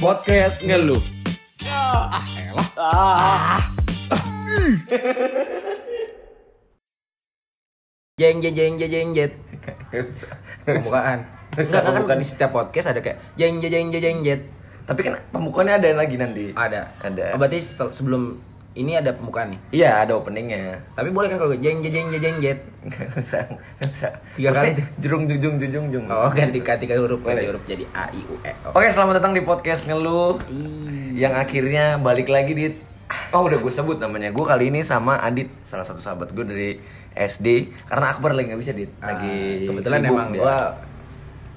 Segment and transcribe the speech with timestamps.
[0.00, 0.96] podcast ngeluh.
[1.68, 3.60] Ah, elah.
[8.16, 9.32] Jeng jeng jeng jeng jeng jet.
[10.64, 11.28] Pembukaan.
[11.52, 12.16] Enggak kan pembukaan.
[12.16, 14.40] di setiap podcast ada kayak jeng jeng jeng jeng jeng jet.
[14.88, 16.56] Tapi kan pembukaannya ada lagi nanti.
[16.56, 16.96] Ada.
[17.04, 17.36] Ada.
[17.36, 17.60] Oh, berarti
[17.92, 18.40] sebelum
[18.70, 19.60] ini ada pembukaan nih.
[19.82, 20.78] Iya, ada openingnya.
[20.94, 22.58] Tapi boleh kan kalau jeng jeng jeng jeng jeng jet.
[23.18, 23.44] Usah.
[24.38, 24.86] Tiga kali tuh.
[25.02, 26.06] Jurung jujung jujung jung.
[26.06, 28.52] Oh, ganti ke huruf ganti huruf jadi A I U E.
[28.70, 28.78] O.
[28.78, 30.38] Oke, selamat datang di podcast ngeluh.
[31.10, 32.66] Yang akhirnya balik lagi di
[33.34, 36.78] Oh udah gue sebut namanya Gue kali ini sama Adit Salah satu sahabat gue dari
[37.10, 40.78] SD Karena Akbar lagi gak bisa Dit Lagi Ah, kebetulan sibuk emang dia.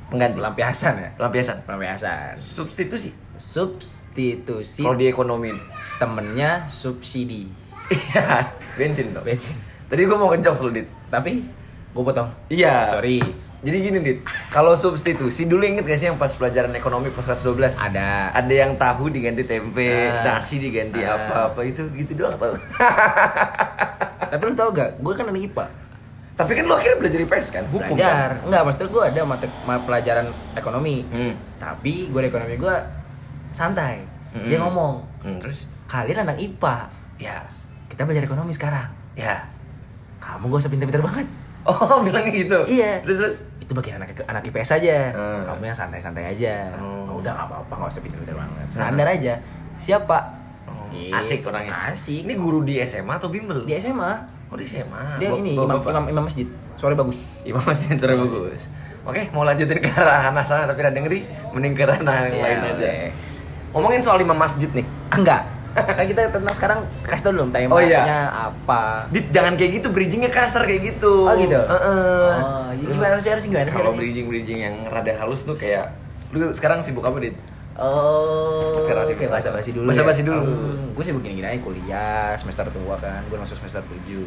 [0.09, 1.09] Pengganti pelampiasan ya.
[1.13, 2.34] Pelampiasan Pelampiasan.
[2.41, 5.50] Substitusi Substitusi Kalau di ekonomi
[5.96, 7.50] temennya subsidi
[7.86, 9.54] Iya Bensin dong bensin.
[9.86, 11.44] Tadi gue mau ngejok Dit Tapi
[11.90, 12.30] gue potong.
[12.48, 13.22] Iya Sorry.
[13.60, 17.41] Jadi gini Dit Kalau substitusi Dulu inget gak sih yang pas pelajaran ekonomi pas kelas
[17.44, 18.34] 12 Ada.
[18.34, 20.35] Ada yang tahu diganti tempe Ah.
[20.35, 21.13] Nasi diganti Ah.
[21.16, 22.54] apa-apa Itu gitu doang tau
[24.32, 24.98] Tapi lu tau gak?
[24.98, 25.66] Gue kan anak IPA.
[26.34, 27.63] Tapi kan lu akhirnya belajar IPS kan?
[27.68, 28.41] Hukum belajar kan?
[28.44, 31.34] enggak maksudnya gue ada mata, ma- pelajaran ekonomi Hmm.
[31.55, 32.76] tapi gue ekonomi gue
[33.54, 34.01] santai.
[34.29, 34.43] Hmm.
[34.43, 35.70] dia ngomong Hmm, Terus?
[35.85, 37.37] kalian anak IPA Ya.
[37.85, 38.90] Kita belajar ekonomi sekarang.
[39.13, 39.45] Ya.
[40.18, 41.27] Kamu gak usah pintar-pintar banget.
[41.63, 42.60] Oh bilangnya gitu?
[42.68, 42.99] Iya.
[43.01, 43.35] Terus terus?
[43.55, 45.15] itu bagi anak anak IPS aja.
[45.15, 45.40] Hmm.
[45.45, 46.76] kamu yang santai-santai aja.
[46.76, 47.07] Oh.
[47.07, 48.65] oh, udah gak apa-apa gak usah pintar-pintar banget.
[48.68, 49.34] Standar aja.
[49.77, 50.17] Siapa?
[50.65, 51.13] Oh, Gitu.
[51.13, 51.71] Asik orangnya.
[51.88, 52.27] Asik.
[52.27, 53.63] Ini guru di SMA atau bimbel?
[53.63, 54.12] di SMA
[54.45, 56.45] Oh di SMA dia ini imam, imam imam masjid.
[56.76, 57.41] Sore bagus.
[57.43, 58.67] Imam masih sore bagus.
[59.01, 62.43] Oke mau lanjutin ke arah anak sana Tapi rada ngeri Mending ke ranah yang Iya,
[62.43, 62.71] lain aja.
[62.73, 63.07] boleh.
[63.74, 65.44] Ngomongin soal imam masjid nih enggak
[65.74, 68.29] kan kita tentang sekarang kasih tau dulu temanya Oh, iya.
[68.29, 71.57] apa Dit, jangan kayak gitu, bridgingnya kasar kayak gitu Oh gitu?
[71.57, 72.29] Heeh.
[72.38, 73.74] Oh, jadi gimana sih harus gimana sih?
[73.74, 74.01] Kalau harusnya?
[74.06, 75.90] bridging-bridging yang rada halus tuh kayak
[76.29, 77.34] Lu sekarang sibuk apa, Dit?
[77.74, 79.90] Oh, Sekarang sibuk kayak bahasa basi dulu.
[79.90, 80.45] Basa-basi dulu.
[80.94, 84.22] gue sih begini gini aja kuliah semester tua kan, gue masuk semester 7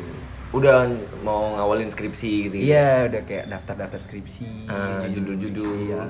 [0.51, 0.83] Udah
[1.23, 5.95] mau ngawalin skripsi gitu, Iya, udah kayak daftar-daftar skripsi, Ah, judul-judul.
[5.95, 6.03] Iya.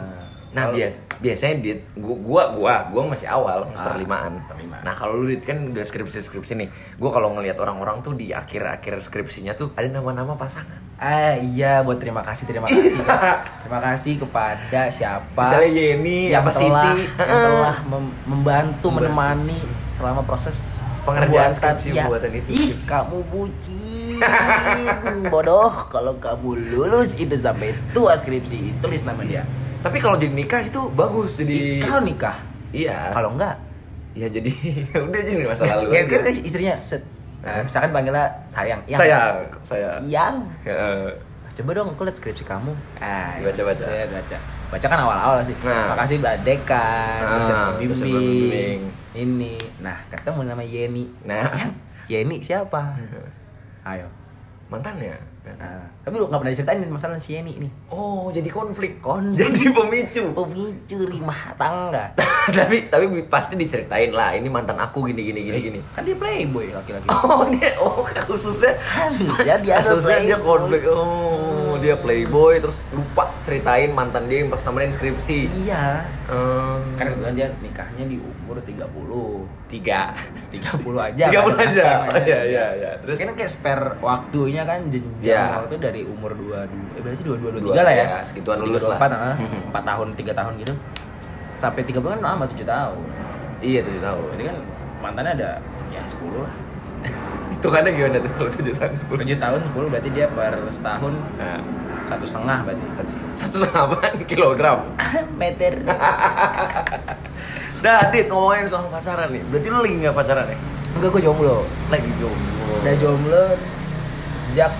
[0.56, 4.32] Nah, Kalau- bias biasanya dit gua gua gua gua masih awal semester Ah, limaan.
[4.80, 6.68] Nah, kalau lu dit kan udah skripsi-skripsi nih.
[6.96, 10.80] Gua kalau ngelihat orang-orang tuh di akhir-akhir skripsinya tuh ada nama-nama pasangan.
[10.96, 12.96] Ah iya, buat terima kasih, terima kasih.
[13.60, 17.04] terima kasih kepada siapa Misalnya Yeni, yang apa telah, Siti.
[17.18, 18.88] yang telah mem- membantu, Membantu.
[18.96, 19.60] menemani
[19.92, 22.02] selama proses Pengerjaan skripsi, Iya.
[22.02, 22.88] pembuatan itu, Ih, skripsi.
[22.88, 24.18] kamu bucin,
[25.32, 25.70] bodoh.
[25.86, 29.44] Kalau kamu lulus itu sampai tua skripsi, tulis nama dia.
[29.86, 32.34] Tapi kalau jadi nikah itu bagus jadi Kalau nikah,
[32.68, 33.10] Iya.
[33.10, 33.54] kalau enggak,
[34.18, 34.50] ya jadi
[34.92, 36.18] udah jadi masa lalu ya aja.
[36.18, 37.02] kan istrinya set.
[37.38, 39.90] Nah, misalkan panggilnya sayang, yang, Sayang, saya.
[40.02, 41.06] yang Ya.
[41.54, 43.80] coba dong aku lihat skripsi kamu ah Baca-baca.
[43.86, 44.36] saya baca
[44.68, 45.88] baca kan awal-awal sih Nah.
[45.88, 48.80] makasih mbak dekan Ah, dosen dosen pembimbing pembimbing.
[49.14, 51.48] ini nah ketemu nama Yeni Nah.
[52.06, 52.92] Yeni siapa
[53.88, 54.04] ayo
[54.66, 55.14] Mantannya.
[55.46, 58.98] Nah, tapi lu nggak pernah diceritain masalah si Yeni ini Oh, jadi konflik.
[58.98, 59.38] Konflik.
[59.46, 60.34] Jadi pemicu.
[60.34, 62.10] pemicu rumah tangga
[62.58, 66.70] tapi tapi pasti diceritain lah ini mantan aku gini gini gini gini kan dia playboy
[66.70, 72.82] laki-laki oh dia oh khususnya Kasusnya dia ada kasusnya dia konflik oh dia playboy terus
[72.90, 75.46] lupa ceritain mantan dia yang pas nemenin skripsi.
[75.62, 76.02] Iya.
[76.26, 78.82] Eh, kan kebetulan dia nikahnya di umur 30
[79.70, 80.18] tiga.
[80.50, 81.84] 30 aja tiga kan, puluh aja.
[82.10, 82.90] oh, iya iya iya.
[82.98, 83.22] Terus?
[83.22, 85.62] Kan kayak spare waktunya kan jenjang Ya.
[85.62, 88.06] waktu dari umur dua dua eh berarti sih dua dua dua Dua, tiga lah ya.
[88.10, 88.98] ya, segituan lulus dua, lah.
[88.98, 89.36] empat ah.
[89.38, 89.60] Mhm.
[89.70, 90.74] empat tahun tiga tahun gitu.
[91.54, 92.98] Sampai tiga bulan kan lama tujuh tahun.
[93.62, 94.22] Iya tujuh tahun.
[94.34, 94.56] Jadi kan
[94.98, 95.50] mantannya ada
[95.94, 96.54] ya sepuluh lah
[97.52, 101.58] hitungannya gimana tuh kalau tujuh tahun sepuluh tujuh tahun sepuluh berarti dia per setahun nah,
[102.02, 102.84] satu setengah berarti
[103.32, 104.12] satu setengah apaan?
[104.24, 104.78] kilogram
[105.40, 105.72] meter
[107.76, 109.44] Dah, Dit, ngomongin soal pacaran nih.
[109.46, 110.56] Berarti lu lagi nggak pacaran ya?
[110.96, 112.72] enggak gue jomblo Lagi jomblo.
[112.78, 113.42] udah jomblo
[114.26, 114.72] sejak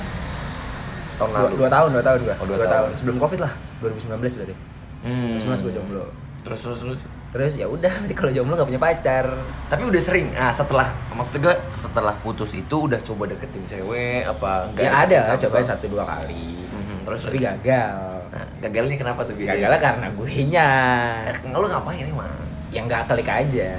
[1.16, 1.54] tahun dua, lalu.
[1.56, 2.72] dua tahun dua tahun gua Oh, dua dua, tahun.
[2.72, 2.90] tahun.
[2.96, 4.54] sebelum covid lah 2019 berarti
[5.04, 5.36] Hmm.
[5.36, 6.04] 2019 gue jomblo
[6.42, 7.00] Terus terus terus.
[7.36, 9.28] Terus ya udah nanti kalau jomblo gak punya pacar
[9.66, 10.32] Tapi udah sering.
[10.32, 14.82] Ah, setelah maksud gue setelah putus itu udah coba deketin cewek apa enggak?
[14.82, 17.44] ya ada Sama- coba satu dua kali Mhm, terus tapi terus.
[17.52, 19.52] gagal Nah, gagalnya kenapa tuh biasanya?
[19.58, 20.68] gagalnya karena gue nya
[21.26, 22.32] Eh, lu ngapain ini mah?
[22.70, 23.70] yang nggak klik aja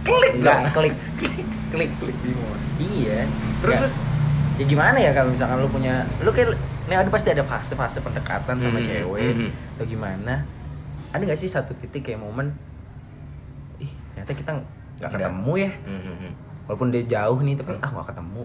[0.00, 2.64] Klik nggak klik klik klik Klik Bimos.
[2.78, 3.26] iya
[3.58, 3.94] Terus terus.
[4.54, 6.54] ya gimana ya kalau misalkan lu punya lu kayak
[6.84, 9.48] nih ada pasti ada fase-fase pendekatan sama Mhm, cewek mhm.
[9.74, 10.34] atau gimana
[11.14, 12.50] ada nggak sih satu titik kayak momen
[13.76, 14.50] ih ternyata kita
[14.96, 16.30] nggak ketemu ya Mhm.
[16.66, 18.42] walaupun dia jauh nih tapi ah nggak ketemu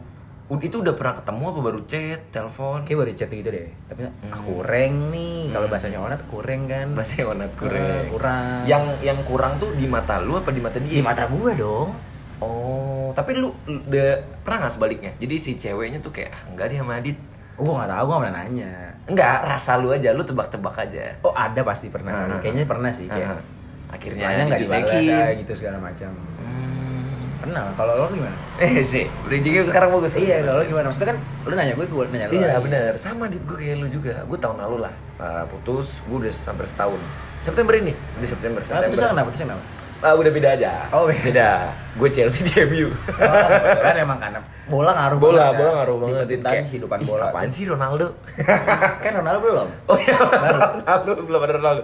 [0.49, 2.81] Ud- itu udah pernah ketemu apa baru chat, telepon?
[2.81, 3.69] Kayak baru chat gitu deh.
[3.85, 5.53] Tapi ah, kurang nih.
[5.53, 6.89] Kalau bahasanya Onat kurang kan.
[6.89, 8.05] Bahasa yang warna Eh, kurang.
[8.09, 8.59] kurang.
[8.65, 10.89] Yang yang kurang tuh di mata lu apa di mata dia?
[10.89, 11.93] di mata gue dong.
[12.41, 14.09] Oh, tapi lu udah
[14.41, 15.11] pernah nggak sebaliknya?
[15.21, 17.17] Jadi si ceweknya tuh kayak ah, enggak dia sama Adit.
[17.53, 18.73] Gue gak tahu, gue gak pernah nanya.
[19.09, 21.17] Enggak, rasa lu aja, lu tebak-tebak aja.
[21.25, 22.13] Oh ada pasti pernah.
[22.13, 23.09] Ah, ah, Kayaknya pernah sih.
[23.09, 23.41] Kayak Ah,
[23.89, 26.13] Akhirnya Istilahnya nggak dibalas ya, gitu segala macam.
[26.13, 27.41] Hmm.
[27.41, 27.73] Pernah.
[27.73, 28.37] Kalau lo gimana?
[28.61, 30.13] Eh sih, bridgingnya sekarang bagus.
[30.13, 30.85] Iya, kalau lo gimana?
[30.93, 32.33] Maksudnya kan lo nanya gue, gue nanya lo.
[32.37, 36.17] Iya bener, sama dit gue kayak lu juga Gue tahun lalu lah uh, putus, gue
[36.21, 37.01] udah hampir setahun
[37.39, 39.27] September ini, di September, Nah, September putusnya kenapa?
[39.31, 39.63] Putusnya kenapa?
[39.99, 41.67] Ah, udah beda aja Oh, beda.
[41.93, 43.35] Gue Chelsea di MU Oh,
[43.77, 45.75] kan emang karena bola ngaruh Bola, banget, bola ya.
[45.75, 47.25] ngaruh Di banget Kayak, kehidupan "Ih, bola.
[47.27, 48.07] Apaan sih Ronaldo?
[49.03, 49.67] kan Ronaldo belum.
[49.85, 50.15] oh iya,
[50.77, 51.83] Ronaldo, belum ada Ronaldo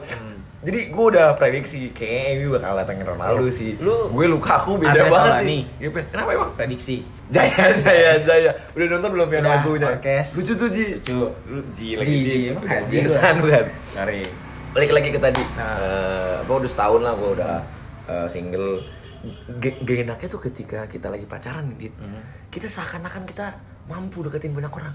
[0.61, 5.09] Jadi gue udah prediksi, kayaknya MU bakal datengin Ronaldo sih Lu- Gue Lukaku beda Andre
[5.09, 6.51] banget nih Iya, Kenapa emang?
[6.53, 6.95] Prediksi.
[7.27, 9.87] Jaya, Jaya, Jaya Udah nonton belum Udah, lagunya?
[9.91, 10.27] orkes.
[10.35, 11.19] Lucu tuh Ji Lucu.
[11.43, 12.35] Lu Ji lagi Ji, Ji
[12.85, 12.97] Ji, Ji
[13.35, 13.65] bukan?
[13.93, 14.21] Ngari.
[14.71, 15.73] balik lagi ke tadi Nah.
[15.75, 17.53] Eh, gue udah setahun lah gue udah
[18.05, 18.79] eh, single
[19.57, 21.89] gak enaknya tuh ketika kita lagi pacaran nih.
[21.91, 22.21] Hmm.
[22.47, 24.93] kita seakan-akan kita mampu deketin banyak orang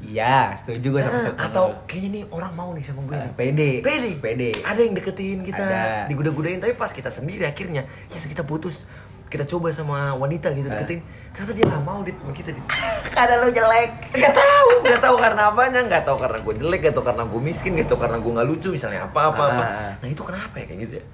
[0.00, 1.84] Iya, setuju gue sama Eh, sama atau lo.
[1.84, 3.32] kayaknya nih orang mau nih sama gue Eh, nih.
[3.36, 3.70] pede.
[3.80, 4.48] pede Pede.
[4.62, 6.08] ada yang deketin kita Ada.
[6.08, 8.88] digoda-godain tapi pas kita sendiri akhirnya ya kita putus
[9.26, 10.72] kita coba sama wanita gitu Eh.
[10.72, 11.00] deketin
[11.30, 12.64] ternyata dia nggak mau dit sama kita dit
[13.10, 13.90] Karena lo jelek.
[14.14, 17.40] Gak tahu, gak tahu karena apanya, gak tahu karena gue jelek, gak tahu karena gue
[17.42, 19.64] miskin, gak tahu karena gue nggak lucu misalnya apa apa apa.
[19.64, 19.92] Ah.
[19.98, 21.04] Nah itu kenapa ya kayak gitu ya?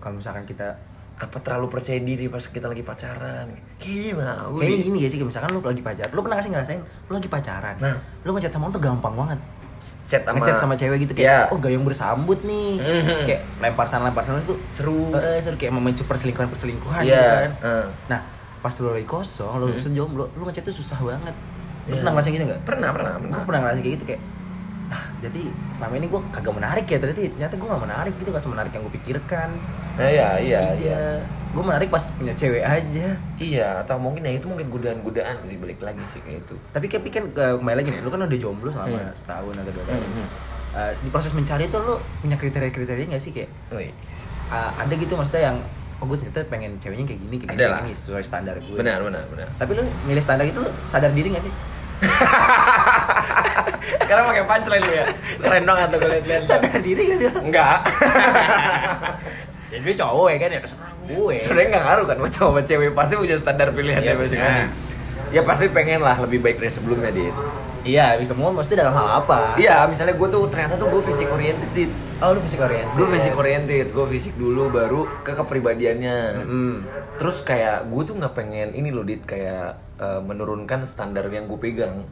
[0.00, 0.68] Kalau misalkan kita
[1.14, 3.44] Apa terlalu percaya diri pas kita lagi pacaran?
[3.76, 4.56] Kayaknya mau.
[4.56, 7.28] Kayaknya gini gak sih, misalkan lu lagi pacaran, lu pernah gak sih ngerasain, lu lagi
[7.28, 7.96] pacaran, Nah.
[8.24, 9.38] lu ngechat sama orang tuh gampang banget,
[10.08, 13.28] Chat sama, ngechat sama cewek gitu kayak, oh gayung bersambut nih, Mhm.
[13.28, 15.12] kayak lempar sana lempar sana itu seru.
[15.12, 17.12] eh, seru kayak memicu perselingkuhan perselingkuhan Iya.
[17.12, 17.52] gitu kan.
[17.68, 17.86] eh.
[18.08, 18.20] Nah,
[18.58, 19.76] pas lu lagi kosong, lu Hmm.
[19.76, 21.36] sejomblo, lu ngechat tuh susah banget.
[21.84, 22.60] Lu pernah ngerasain gitu gak?
[22.64, 23.36] Pernah, pernah, pernah.
[23.36, 24.20] Gue pernah ngerasain kayak gitu kayak,
[25.20, 25.42] jadi
[25.74, 28.82] selama ini gue kagak menarik ya ternyata ternyata gue gak menarik gitu gak semenarik yang
[28.82, 29.50] gue pikirkan
[29.92, 30.98] Nah, iya, iya, iya.
[31.46, 35.76] gue menarik pas punya cewek aja Iya, atau mungkin ya itu mungkin godaan-godaan sih balik
[35.78, 36.54] lagi sih kayak itu.
[36.70, 39.12] tapi tapi kan eh, kembali lagi nih lu kan udah jomblo selama Hmm.
[39.12, 40.28] setahun atau dua tahun Hmm.
[40.72, 43.92] Eh, di proses mencari itu lu punya kriteria-kriteria nggak sih kayak eh,
[44.50, 45.56] ada gitu maksudnya yang
[46.00, 47.80] oh gue ternyata pengen ceweknya kayak gini kayak gini, Ada kayak lah.
[47.82, 49.48] gini sesuai standar gue Benar, benar, benar.
[49.54, 51.52] tapi lu milih standar itu lu sadar diri gak sih
[54.02, 55.04] Sekarang pakai punchline lu ya.
[55.38, 56.42] Keren banget tuh gue liat-liat.
[56.42, 57.40] sadar diri gak sih lu?
[57.46, 57.78] Enggak.
[59.70, 62.90] ya gue cowok ya kan ya terserah gue Sebenarnya nggak ngaruh kan, mau cowok cewek
[62.90, 64.68] pasti punya standar pilihannya Iya, masing-masing.
[65.30, 67.30] Ya pasti pengen lah lebih baik dari sebelumnya, Dit.
[67.80, 71.70] iya semua mesti dalam hal apa Iya, misalnya gue tuh ternyata tuh gue fisik oriented,
[71.70, 71.90] Dit.
[72.18, 76.18] oh lu fisik oriented Gue fisik oriented, gue fisik dulu baru ke kepribadiannya.
[76.44, 76.76] Hmm.
[77.14, 81.58] Terus kayak gue tuh nggak pengen ini loh, Dit, kayak eh, menurunkan standar yang gue
[81.62, 82.10] pegang.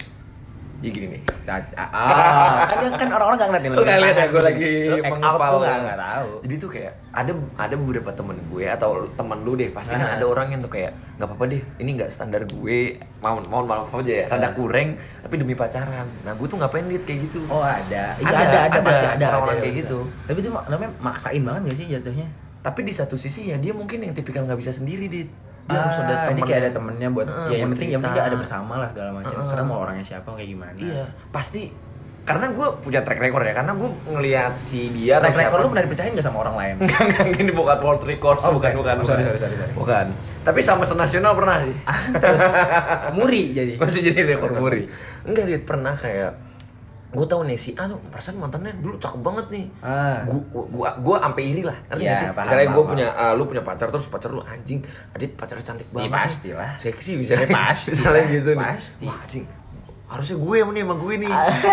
[0.78, 1.22] Ya gini nih.
[1.44, 1.58] Ah,
[1.90, 4.70] ah, kan kan orang-orang gak ngeliat nih Lu nggak lihat ya gue lagi
[5.02, 5.50] mengepal.
[5.50, 9.68] tuh gak, tahu Jadi tuh kayak ada ada beberapa temen gue atau temen lu deh
[9.68, 10.14] pasti kan Ah.
[10.14, 12.78] ada orang yang tuh kayak nggak apa-apa deh ini nggak standar gue
[13.18, 14.52] mau mohon maaf aja ya rada Ah.
[14.52, 18.38] kurang tapi demi pacaran nah gue tuh ngapain liat kayak gitu Oh ada, Iya, Ada,
[18.38, 19.98] ada, ada, ada pasti ada orang-orang ada, kayak gitu.
[20.24, 22.28] Tapi itu namanya maksain banget gak sih jatuhnya?
[22.58, 25.30] tapi di satu sisi ya dia mungkin yang tipikal nggak bisa sendiri dit
[25.68, 28.00] dia harus ada Ah, temen Ini kayak ada temennya buat, Heeh, ya yang penting yang
[28.00, 29.30] penting ada bersama lah segala macam.
[29.30, 29.44] Heeh.
[29.44, 30.74] Serah mau orangnya siapa kayak gimana.
[30.74, 31.68] iya pasti
[32.20, 35.62] karena gue punya track record ya karena gue ngelihat si dia atau Track record siapa-
[35.62, 36.74] lu pernah dipercayain gak sama orang lain?
[36.82, 38.36] Enggak, enggak, ini bukan world record.
[38.38, 38.70] Oh, bukan.
[38.74, 39.32] bukan, Oh, sorry, bukan.
[39.32, 39.72] sorry, sorry, sorry.
[39.72, 40.06] Bukan.
[40.42, 41.72] Tapi sama senasional pernah sih.
[42.14, 42.44] Terus
[43.16, 43.72] muri jadi.
[43.76, 44.84] Masih jadi rekor muri.
[45.24, 46.47] Enggak, dia pernah kayak
[47.08, 49.64] gue tahu nih si A tuh perasaan mantannya dulu cakep banget nih.
[49.80, 50.20] Ah.
[50.22, 51.72] Gua gua gua sampai iri lah.
[51.88, 52.28] Ngerti Iya, nggak sih?
[52.28, 55.88] paham, Misalnya gue punya ah, lu punya pacar terus pacar lu anjing, Adit pacarnya cantik
[55.88, 56.04] banget.
[56.04, 56.10] nih.
[56.10, 56.70] Iya, pastilah.
[56.76, 57.42] Seksi misalnya.
[57.42, 59.04] Ya, pasti Misalnya lah, gitu pasti.
[59.04, 59.44] Wah, anjing.
[60.04, 61.30] Harusnya gue yang nih sama gue nih.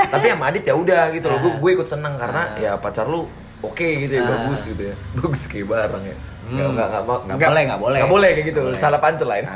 [0.07, 1.37] Tapi sama Adit ya udah gitu loh.
[1.37, 3.27] Gue gue ikut seneng karena ya pacar lu
[3.59, 4.29] oke gitu ya, Ah.
[4.29, 4.95] bagus gitu ya.
[5.17, 6.15] Bagus kayak barang ya.
[6.15, 6.51] Hmm.
[6.53, 7.99] Nggak, nggak, nggak, Nggak boleh, nggak boleh.
[7.99, 8.77] Nggak boleh kayak gitu, boleh.
[8.77, 9.47] salah punchline.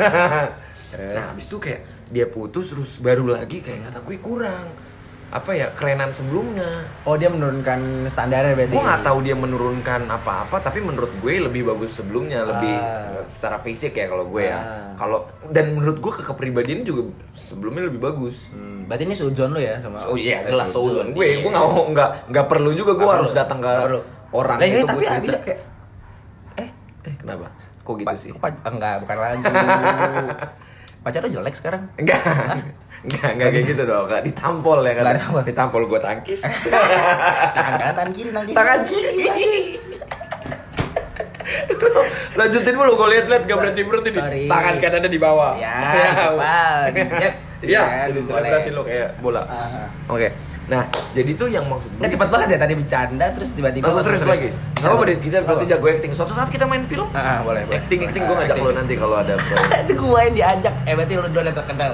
[0.92, 1.14] Terus?
[1.14, 4.66] Nah, habis itu kayak dia putus terus baru lagi kayak kata gue kurang
[5.30, 6.66] apa ya kerenan sebelumnya.
[7.04, 8.74] Oh dia menurunkan standarnya berarti.
[8.74, 13.22] Gue nggak tahu dia menurunkan apa-apa, tapi menurut gue lebih bagus sebelumnya, lebih Ah.
[13.24, 14.58] secara fisik ya kalau gue ya.
[14.58, 14.64] Ah.
[14.96, 18.50] Kalau dan menurut gue ke kepribadian juga sebelumnya lebih bagus.
[18.50, 20.02] Hmm, berarti ini suzon lu ya sama.
[20.04, 21.06] Oh iya, jelas seuzon.
[21.06, 21.22] seuzon gue.
[21.24, 21.38] Iya.
[21.40, 24.02] Gue nggak mau nggak nggak perlu juga gue harus datang ke perlu.
[24.32, 25.10] orang iya, itu tapi gue
[25.40, 25.60] kayak
[26.58, 26.70] eh
[27.02, 27.54] Eh kenapa?
[27.82, 28.30] Kok gitu Pa- sih?
[28.36, 29.44] pac- enggak, bukan lagi.
[31.06, 31.86] Pacar lu jelek sekarang.
[31.96, 32.18] Enggak.
[33.00, 34.04] Enggak, enggak kayak gitu dong.
[34.12, 35.04] Enggak ditampol ya kan.
[35.16, 35.42] Ditampol.
[35.48, 36.42] Ditampol gue tangkis.
[37.56, 38.56] Tangan kanan, tangan kiri, nangkis.
[38.56, 39.20] Tangan kiri.
[42.36, 44.48] Lanjutin dulu gue lihat-lihat gak berhenti berhenti nih.
[44.48, 45.52] Tangan kanannya di bawah.
[45.56, 45.76] Ya,
[47.24, 48.40] ya, Iya, Kan, jadi boleh.
[48.40, 49.44] selebrasi lo kayak bola.
[49.44, 49.88] Ah.
[50.08, 50.32] Oke.
[50.70, 54.06] Nah, jadi tuh yang maksud gue Nggak cepat banget ya tadi bercanda terus tiba-tiba Langsung
[54.06, 54.48] serius lagi.
[54.78, 55.20] Sama Dit?
[55.20, 56.12] Kita berarti jago acting.
[56.14, 57.10] Suatu saat kita main film.
[57.12, 57.82] Ah, ah, boleh, boleh.
[57.82, 59.34] Acting acting gue ngajak lo nanti kalau ada.
[59.84, 60.74] Itu gue yang diajak.
[60.86, 61.92] Eh berarti lu dua yang terkenal.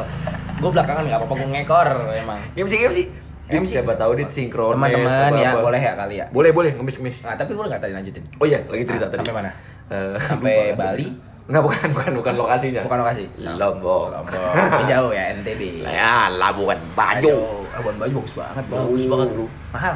[0.55, 2.39] Gue belakangan nggak apa-apa gue ngekor emang.
[2.55, 2.99] MC MC.
[3.45, 3.77] Dit, MC.
[3.77, 5.61] siapa tahu dit sinkronis Teman-teman apa ya apa.
[5.61, 6.25] boleh ya kali ya.
[6.29, 7.17] Boleh boleh ngemis ngemis.
[7.23, 8.23] Nah, tapi gue nggak tadi lanjutin.
[8.35, 9.19] Oh iya, lagi cerita Ah, tadi.
[9.21, 9.51] sampai mana?
[9.85, 10.73] Eh, Sampai.
[10.73, 11.07] Bali?
[11.45, 12.81] Enggak bukan bukan bukan lokasinya.
[12.81, 13.23] Bukan lokasi.
[13.53, 14.09] Lombok.
[14.09, 14.49] Lombok.
[14.89, 15.61] Jauh ya NTB.
[15.85, 17.61] Ya, Labuan Bajo.
[17.69, 18.75] Labuan Bajo bagus banget, bro.
[18.81, 19.45] Bagus banget, bro.
[19.69, 19.93] Mahal.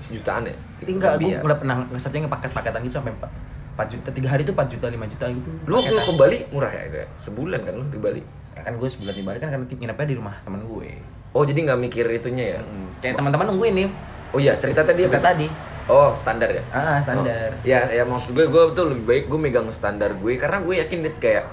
[0.00, 0.56] Sejutaan ya?
[0.80, 1.44] Tapi enggak, gue ya?
[1.44, 3.28] udah pernah nge-searching paket-paketan gitu sampai 4,
[3.76, 5.50] 4 juta, 3 hari itu 4 juta, 5 juta gitu.
[5.66, 7.06] Lu waktu ke Bali murah ya itu ya?
[7.20, 8.20] Sebulan kan lu di Bali?
[8.58, 10.90] Ya kan gue sebulan di Bali kan karena nginepnya di rumah teman gue.
[11.30, 12.60] Oh jadi nggak mikir itunya ya?
[12.60, 12.90] Hmm.
[12.98, 13.88] Kayak teman-teman nungguin nih.
[14.34, 15.30] Oh iya cerita tadi Cerita apa?
[15.30, 15.46] tadi.
[15.88, 16.62] Oh standar ya?
[16.74, 17.54] Ah, standar.
[17.54, 17.62] Oh.
[17.62, 20.98] Ya ya maksud gue gue tuh lebih baik gue megang standar gue karena gue yakin
[21.06, 21.46] dit kayak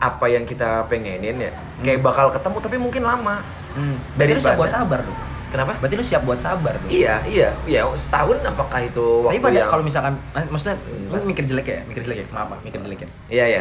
[0.00, 1.52] apa yang kita pengenin ya
[1.84, 3.40] kayak bakal ketemu tapi mungkin lama.
[3.72, 3.96] Hmm.
[4.20, 5.18] Berarti lu siap buat sabar dong.
[5.50, 5.72] Kenapa?
[5.82, 6.90] Berarti lu siap buat sabar dong.
[6.92, 10.76] Iya iya iya setahun apakah itu Tapi waktu pada yang kalau misalkan nah, maksudnya
[11.10, 13.08] lu mikir jelek ya, mikir jelek ya, maaf, mikir jelek ya.
[13.32, 13.60] Iya iya.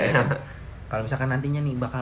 [0.89, 2.01] Kalau misalkan nantinya nih bakal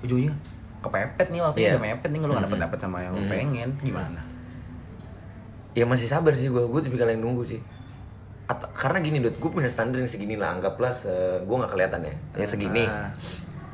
[0.00, 0.32] ujungnya
[0.78, 1.72] kepepet nih waktunya Iya.
[1.72, 3.30] udah mepet nih lu gak dapet dapet sama yang lu Mhm.
[3.30, 4.20] pengen gimana?
[5.72, 7.60] ya masih sabar sih gue gue tipikal yang nunggu sih
[8.46, 12.00] At- karena gini dot gue punya standar yang segini lah anggaplah se gue nggak kelihatan
[12.00, 13.12] ya yang segini Ah.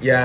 [0.00, 0.22] ya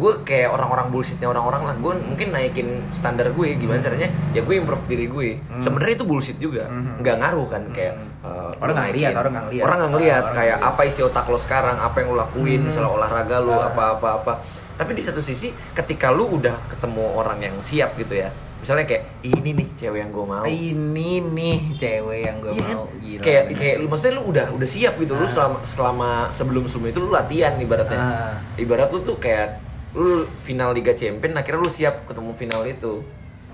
[0.00, 1.74] gue kayak orang-orang bullshitnya orang-orang lah.
[1.76, 4.08] Gue mungkin naikin standar gue gimana caranya?
[4.32, 5.28] Ya gue improve diri gue
[5.60, 6.72] sebenarnya itu bullshit juga.
[6.72, 9.62] Nggak ngaruh kan kayak uh, Orang nggak ngeliat, orang nggak ngeliat.
[9.62, 10.12] orang nggak ngeliat.
[10.16, 13.56] Ah, orang kayak apa isi otak lo sekarang apa yang lo lakuin misalnya olahraga lo
[13.60, 14.32] apa apa apa.
[14.80, 19.04] Tapi di satu sisi ketika lu udah ketemu orang yang siap gitu ya misalnya kayak
[19.24, 20.44] ini nih cewek yang gue mau.
[20.44, 22.76] Ini nih cewek yang gue Iya kan?
[22.76, 22.84] mau.
[22.92, 23.20] Gila.
[23.24, 25.12] kayak kayak lu maksudnya lu udah udah siap gitu.
[25.16, 27.96] Lu selama selama sebelum sebelum itu lu latihan ibaratnya.
[27.98, 28.36] Ah.
[28.60, 33.02] ibarat lu tuh kayak lu final Liga Champion akhirnya lu siap ketemu final itu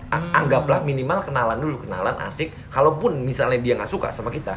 [0.06, 0.30] A- Hmm.
[0.36, 4.54] anggaplah minimal kenalan dulu kenalan asik kalaupun misalnya dia nggak suka sama kita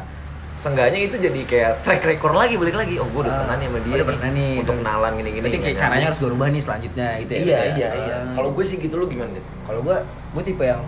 [0.54, 3.38] seenggaknya itu jadi kayak track record lagi balik lagi oh gue udah Ah.
[3.42, 4.52] pernah nih sama dia pernah nih.
[4.58, 7.40] untuk kenalan gini gini kayak caranya harus gue rubah nih selanjutnya gitu ya.
[7.40, 8.32] iya Kayak, iya iya ah.
[8.32, 9.46] kalau gue sih gitu lu gimana Dit?
[9.64, 9.96] kalau gue
[10.30, 10.82] gue tipe yang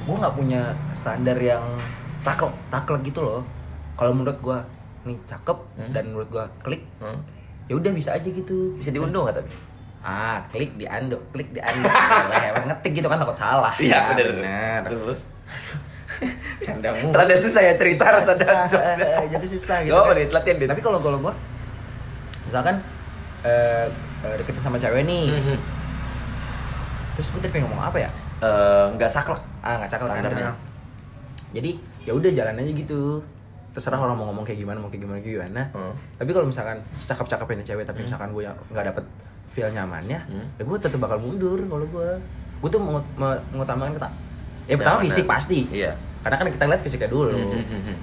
[0.00, 0.62] gue nggak punya
[0.92, 1.64] standar yang
[2.16, 3.42] saklek saklek gitu loh
[3.94, 4.58] kalau menurut gue
[5.04, 5.58] nih cakep
[5.90, 7.18] dan menurut gue klik Hmm?
[7.66, 9.50] ya udah bisa aja gitu bisa diunduh nggak tapi
[10.06, 14.00] ah klik di ando klik di ando Lah, ngetik gitu kan takut salah Iya, Ya,
[14.12, 14.26] bener.
[14.32, 15.20] bener terus terus
[16.62, 17.10] canda mulu.
[17.12, 19.26] rada susah ya cerita harus ada susah, jokesnya.
[19.28, 20.30] jadi susah gitu apa kan.
[20.32, 20.68] Latihan Dit.
[20.68, 21.34] tapi kalau kalau gue
[22.44, 22.78] misalkan
[23.42, 23.86] eh
[24.22, 25.56] eh, deketin sama cewek nih Mhm.
[27.12, 30.44] terus gue tadi pengen ngomong apa ya Eh, nggak saklek ah nggak cakep Standarnya.
[30.44, 30.56] kan
[31.50, 31.70] jadi
[32.04, 33.24] ya udah jalan aja gitu
[33.72, 35.92] terserah orang mau ngomong kayak gimana mau kayak gimana kayak gimana Hmm.
[36.14, 39.04] tapi kalau misalkan cakep cakepnya cewek tapi misalkan gue yang nggak dapet
[39.46, 40.46] feel nyamannya Hmm.
[40.52, 42.08] ya gue tetap bakal mundur kalau gue
[42.56, 44.08] gue tuh mengut- me- mengutamakan kata
[44.64, 45.06] ya pertama Nyamanan.
[45.06, 45.92] fisik pasti Iya.
[46.20, 47.94] karena kan kita lihat fisiknya dulu Mhm.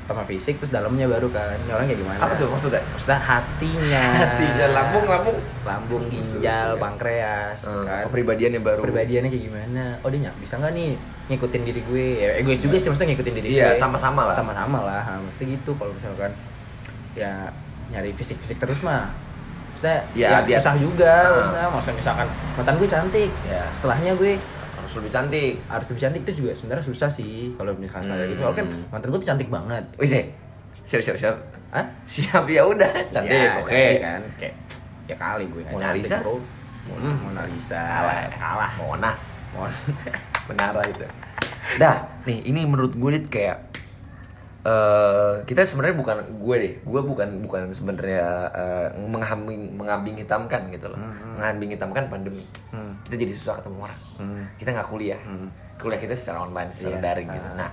[0.00, 2.84] pertama fisik terus dalamnya baru kan ini orang kayak gimana Apa tuh maksudnya?
[2.86, 5.38] maksudnya hatinya Hatinya, lambung, lambung.
[5.62, 6.78] lambung ginjal ya.
[6.78, 8.78] pankreas Eh, kan kepribadiannya baru.
[8.78, 10.90] kepribadiannya kayak gimana oh dia nyak bisa nggak nih
[11.24, 14.34] ngikutin diri gue ya egois juga sih maksudnya ngikutin diri Iya, gue sama-sama lah.
[14.34, 16.36] sama-sama lah mesti gitu kalau misalkan
[17.14, 17.48] ya
[17.88, 19.08] nyari fisik-fisik terus mah
[19.74, 21.34] maksudnya Ya, ya, dia- susah juga Ah.
[21.34, 23.62] maksudnya maksudnya misalkan mantan gue cantik Ya.
[23.68, 24.32] setelahnya gue
[24.76, 25.52] Harus lebih cantik.
[25.64, 28.84] harus lebih cantik itu juga sebenarnya susah sih kalau misalkan gitu soalnya kan Hmm.
[28.88, 30.26] mantan gue tuh cantik banget Wih, Zek.
[30.82, 31.36] siap siap siap.
[31.70, 31.86] Hah?
[32.06, 33.34] Siap ya udah, cantik.
[33.34, 33.72] Ya, Oke.
[33.72, 34.54] cantik kan kayak
[35.04, 36.16] ya kali gue nggak Mona cantik, Lisa?
[36.20, 36.36] bro
[36.84, 38.28] Hmm, Mona Lisa Kalah.
[38.30, 39.22] kalah Monas.
[39.50, 39.72] Mon
[40.48, 41.06] Menara itu.
[41.74, 43.56] Dah, nih ini menurut gue kayak
[44.64, 50.88] eh kita sebenarnya bukan gue deh, gue bukan bukan sebenarnya eh, menghambing mengambing hitamkan gitu
[50.88, 50.96] loh,
[51.36, 52.48] mengambing hitamkan pandemi.
[52.72, 52.96] Hmm.
[53.04, 54.00] Kita jadi susah ketemu orang.
[54.16, 54.44] Hmm.
[54.56, 55.20] Kita nggak kuliah,
[55.76, 57.04] kuliah kita secara online, secara Iya.
[57.04, 57.48] daring gitu.
[57.54, 57.70] Nah,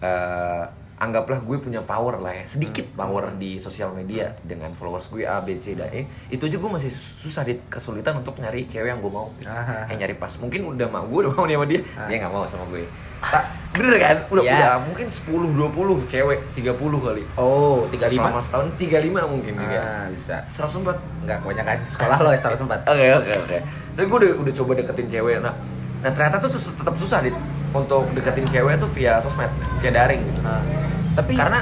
[0.00, 0.64] eh,
[0.96, 2.96] anggaplah gue punya power lah ya, sedikit Hmm.
[3.00, 6.04] power di sosial media dengan followers gue A, B, C, dan E.
[6.28, 9.28] Itu aja gue masih susah di kesulitan untuk nyari cewek yang gue mau.
[9.36, 9.48] Gitu.
[9.48, 9.84] Ah.
[9.88, 12.04] Eh, nyari pas, mungkin udah mau gue udah mau nih sama dia, Ah.
[12.04, 12.84] dia nggak mau sama gue.
[13.20, 14.16] Tak, bener kan?
[14.28, 14.54] Udah Iya.
[14.56, 17.22] udah mungkin 10 20 cewek, 30 kali.
[17.36, 19.78] oh tiga lima Selama setahun 35 mungkin juga.
[19.78, 20.96] ah bisa 104.
[21.28, 23.58] nggak kebanyakan sekolah lo ya sempat Oke oke oke.
[23.92, 25.36] Tapi gue udah udah coba deketin cewek.
[25.38, 25.52] Nah,
[26.00, 27.36] nah ternyata tuh sus- tetap susah dit
[27.70, 30.40] untuk deketin cewek tuh via sosmed, via daring gitu.
[30.42, 30.64] Ah.
[31.12, 31.60] tapi Karena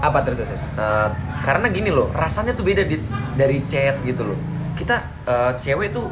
[0.00, 0.40] apa terus
[0.76, 1.08] Uh,
[1.40, 3.00] karena gini loh, rasanya tuh beda dit
[3.34, 4.38] dari chat gitu loh.
[4.72, 4.96] Kita
[5.28, 6.08] uh, cewek tuh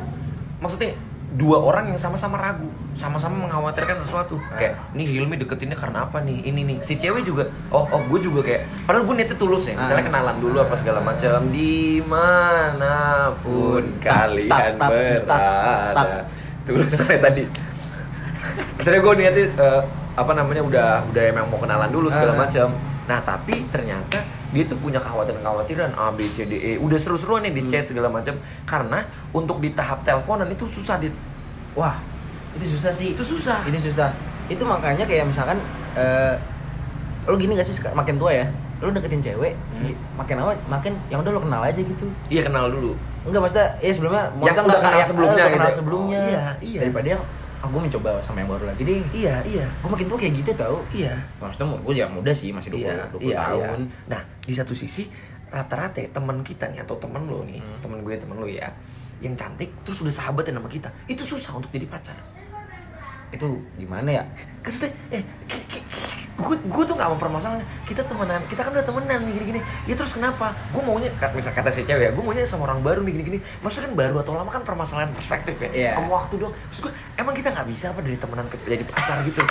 [0.59, 0.93] maksudnya
[1.33, 4.43] dua orang yang sama-sama ragu, sama-sama mengkhawatirkan sesuatu.
[4.51, 6.43] Kayak nih Hilmi deketinnya karena apa nih?
[6.43, 6.77] Ini nih.
[6.83, 9.79] Si cewek juga, oh oh gue juga kayak padahal gue niatnya tulus ya.
[9.79, 10.09] Misalnya Ah.
[10.11, 12.97] kenalan dulu apa segala macam di mana
[13.39, 16.27] pun kalian berada.
[16.67, 17.47] Tulus sampai tadi.
[18.75, 19.83] Misalnya gue niatnya eh,
[20.15, 22.39] apa namanya udah udah emang mau kenalan dulu segala Ah.
[22.41, 22.69] macam.
[23.07, 27.55] Nah tapi ternyata dia tuh punya kekhawatiran-kekhawatiran A B C D E udah seru-seruan nih
[27.55, 27.71] di Hmm.
[27.71, 31.13] chat segala macam karena untuk di tahap teleponan itu susah dit
[31.73, 31.95] Wah,
[32.59, 33.09] itu susah sih.
[33.13, 34.11] itu susah Ini susah.
[34.47, 35.57] Itu makanya kayak misalkan
[35.95, 36.35] eh
[37.25, 38.47] lo gini gak sih makin tua ya?
[38.79, 39.91] Lo deketin cewek, Hmm.
[40.15, 42.07] makin lama makin yang udah lo kenal aja gitu.
[42.29, 45.67] iya kenal dulu Enggak maksudnya ya sebelumnya maksudnya udah kenal kayak, sebelumnya eh, udah kenal
[45.67, 45.77] gitu.
[45.77, 46.19] sebelumnya.
[46.19, 46.81] Oh, iya, iya.
[46.81, 47.23] Daripada yang
[47.59, 49.03] aku mencoba sama yang baru lagi deh.
[49.13, 50.79] iya iya Gue makin tua kayak gitu tau.
[50.91, 53.79] iya Maksudnya gue ya muda sih masih 20, iya, 20 iya, tahun.
[53.85, 54.09] iya.
[54.09, 55.11] Nah, di satu sisi
[55.49, 57.79] rata-rata ya, teman kita nih atau teman lo nih, Hmm.
[57.81, 58.71] teman gue teman lo ya,
[59.19, 62.15] yang cantik terus udah sahabatan sama kita, itu susah untuk jadi pacar.
[63.31, 64.23] Itu gimana ya?
[64.61, 65.23] Maksudnya, eh,
[66.35, 69.61] gue gue tuh nggak mempermasalahkan kita temenan, kita kan udah temenan nih gini-gini.
[69.85, 70.55] Ya terus kenapa?
[70.71, 73.39] Gue maunya, misal kata si cewek ya, gue maunya sama orang baru nih gini-gini.
[73.59, 75.91] Maksudnya kan baru atau lama kan permasalahan perspektif ya, Iya.
[75.97, 76.53] sama waktu dong.
[76.71, 79.43] Terus gue, emang kita nggak bisa apa dari temenan ke jadi pacar gitu?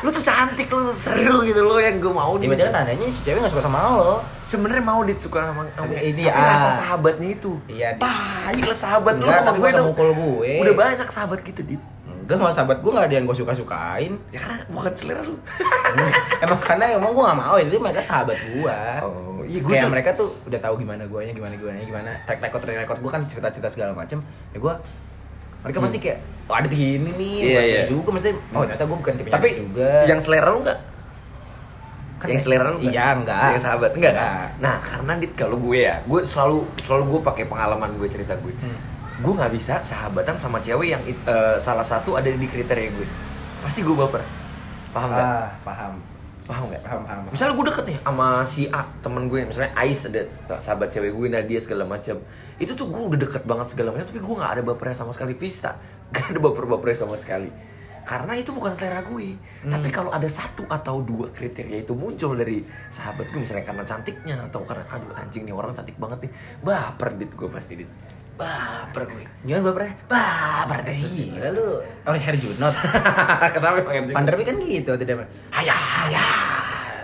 [0.00, 2.46] Lu tuh cantik, lu tuh seru gitu lo yang gue mau Ya nih.
[2.48, 4.24] berarti kan tandanya si cewek gak suka sama lo.
[4.42, 6.48] sebenarnya mau dit suka sama kamu Ini, tapi ah.
[6.48, 10.52] rasa sahabatnya itu Iya, baik lah sahabat lu Enggak, sama gue tuh mukul gue.
[10.64, 11.82] udah banyak sahabat gitu dit
[12.30, 14.12] Enggak sama sahabat gue gak ada yang gue suka-sukain.
[14.30, 15.34] ya karena bukan selera lu
[16.44, 18.78] emang karena emang gue gak mau itu mereka sahabat gue.
[19.00, 22.10] Oh, iya, gua Kayak tuh- mereka tuh udah tahu gimana guanya gimana gimana gimana.
[22.22, 24.22] Track record track record gue kan cerita-cerita segala macem.
[24.48, 24.74] Ya gue
[25.60, 27.34] mereka pasti kayak oh ada gini nih.
[27.36, 27.50] Hmm.
[27.50, 27.60] Iya.
[27.82, 29.90] gue juga mesti oh ternyata gue bukan tipe tapi juga.
[30.04, 30.78] yang selera lu enggak
[32.16, 32.92] Kan yang ya- selera lu enggak?
[32.92, 33.48] Iya, enggak.
[33.50, 34.48] yang sahabat enggak kan Enggak.
[34.56, 38.52] nah karena dit kalau gue ya gue selalu selalu gue pakai pengalaman gue cerita gue
[38.54, 38.76] Hmm.
[39.20, 43.06] Gue nggak bisa sahabatan sama cewek yang eh, salah satu ada di kriteria gue
[43.60, 44.24] pasti gue baper
[44.90, 45.94] paham nggak ah, paham.
[46.48, 47.20] paham nggak Paham, paham.
[47.22, 47.30] paham.
[47.30, 50.22] Misalnya gue deket nih sama si A temen gue, misalnya Ais ada
[50.58, 52.18] sahabat cewek gue Nadia segala macam.
[52.58, 55.38] Itu tuh gue udah deket banget segala macam, tapi gue nggak ada bapernya sama sekali.
[55.38, 55.78] Vista,
[56.10, 57.54] gak ada baper-bapernya sama sekali.
[58.02, 59.38] Karena itu bukan selera gue.
[59.62, 64.36] Tapi kalau ada satu atau dua kriteria itu muncul dari sahabat gue, misalnya karena cantiknya
[64.50, 66.32] atau karena aduh anjing nih orang cantik banget nih,
[66.66, 67.90] baper dit gue pasti dit.
[68.40, 69.24] Baper gue.
[69.44, 69.92] Gimana bapernya?
[70.08, 70.96] Baper deh.
[70.96, 71.68] Gila lu.
[72.08, 72.74] Oh, Herjunot.
[73.54, 76.32] Kenapa emang der Beek kan gitu tidak Hayah, hayah.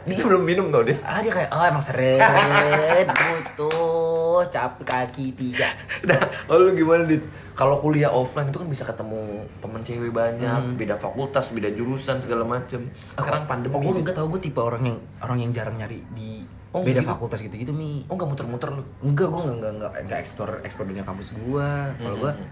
[0.07, 0.97] Itu belum minum tau dit.
[1.03, 2.23] Ah dia kayak oh emang seret
[3.11, 5.75] butuh capek kaki tiga.
[6.07, 7.21] Nah, lalu gimana dit?
[7.57, 10.77] Kalau kuliah offline itu kan bisa ketemu temen cewek banyak, Hmm.
[10.77, 12.85] beda fakultas, beda jurusan segala macem.
[13.17, 13.75] Sekarang pandemi.
[13.75, 16.45] Oh gue enggak tahu gue tipe orang yang orang yang jarang nyari di
[16.77, 17.09] Oh, beda gitu?
[17.09, 18.05] fakultas gitu-gitu mi.
[18.05, 18.85] Oh nggak muter-muter lu?
[19.03, 21.69] Enggak gue enggak enggak enggak enggak eksplor eksplor dunia kampus gue.
[21.97, 22.49] Kalau gue Hmm.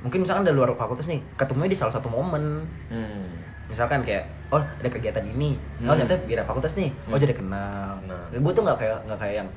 [0.00, 2.64] mungkin misalkan dari luar fakultas nih ketemunya di salah satu momen.
[2.88, 3.28] Hmm.
[3.66, 6.00] Misalkan kayak oh ada kegiatan ini, oh Hmm.
[6.00, 7.20] ternyata beda fakultas nih, oh Hmm.
[7.20, 8.00] jadi kenal.
[8.02, 8.24] Nah.
[8.32, 9.48] Gue tuh nggak kayak nggak kayak yang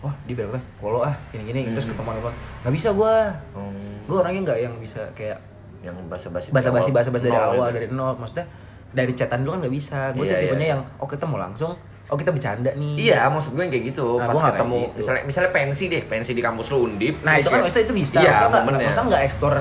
[0.00, 1.94] wah di beda fakultas follow ah gini-gini terus Hmm.
[1.94, 3.14] ketemu apa nggak bisa gue.
[3.54, 3.94] Hmm.
[4.04, 5.38] Gue orangnya nggak yang bisa kayak
[5.80, 6.48] Yang basa-basi.
[6.48, 7.76] basa-basi basa-basi dari awal gitu.
[7.76, 8.48] dari nol maksudnya
[8.90, 10.72] dari chatan dulu kan nggak bisa gue Iya, tuh tipenya iya.
[10.72, 12.70] yang oh kita mau langsung oh kita bercanda.
[12.74, 14.06] Nih Iya, maksud gue yang kayak gitu.
[14.16, 14.96] Nah, Pas ketemu, gitu.
[15.00, 17.14] misalnya misalnya pensi deh, pensi di kampus lu undip.
[17.20, 18.18] nah itu kan kayak- maksudnya itu bisa.
[18.18, 19.58] Iya, Maksudnya nggak- maksudnya nggak explore